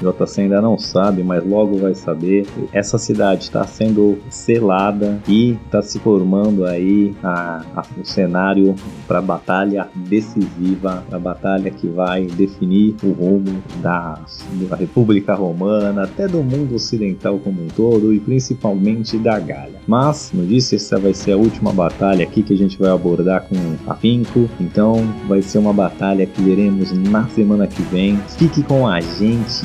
JC 0.00 0.42
ainda 0.42 0.60
não 0.60 0.78
sabe, 0.78 1.22
mas 1.22 1.44
logo 1.44 1.78
vai 1.78 1.94
saber. 1.94 2.46
Essa 2.72 2.98
cidade 2.98 3.44
está 3.44 3.64
sendo 3.66 4.18
selada 4.30 5.18
e 5.28 5.56
está 5.64 5.82
se 5.82 5.98
formando 5.98 6.64
aí 6.64 7.14
a, 7.22 7.62
a, 7.76 7.84
o 8.00 8.04
cenário 8.04 8.74
para 9.06 9.18
a 9.18 9.22
batalha 9.22 9.88
decisiva, 9.94 11.04
a 11.10 11.18
batalha 11.18 11.70
que 11.70 11.86
vai 11.88 12.26
definir 12.26 12.94
o 13.02 13.12
rumo 13.12 13.62
da, 13.82 14.18
da 14.68 14.76
República 14.76 15.34
Romana, 15.34 16.04
até 16.04 16.26
do 16.26 16.42
mundo 16.42 16.74
ocidental 16.74 17.38
como 17.38 17.62
um 17.62 17.68
todo 17.68 18.12
e 18.12 18.20
principalmente 18.20 19.18
da 19.18 19.38
Gália. 19.38 19.80
Mas, 19.86 20.30
não 20.32 20.44
disse, 20.44 20.76
essa 20.76 20.98
vai 20.98 21.14
ser 21.14 21.32
a 21.32 21.36
última 21.36 21.72
batalha 21.72 22.24
aqui 22.24 22.42
que 22.42 22.54
a 22.54 22.56
gente 22.56 22.78
vai 22.78 22.90
abordar 22.90 23.46
com 23.48 23.56
afinco, 23.90 24.48
então 24.60 25.02
vai 25.28 25.42
ser 25.42 25.58
uma 25.58 25.72
batalha 25.72 26.26
que 26.26 26.42
veremos 26.42 26.92
na 26.92 27.26
semana 27.28 27.66
que 27.66 27.82
vem. 27.82 28.18
Fique 28.38 28.62
com 28.62 28.86
a 28.86 29.00
gente 29.00 29.64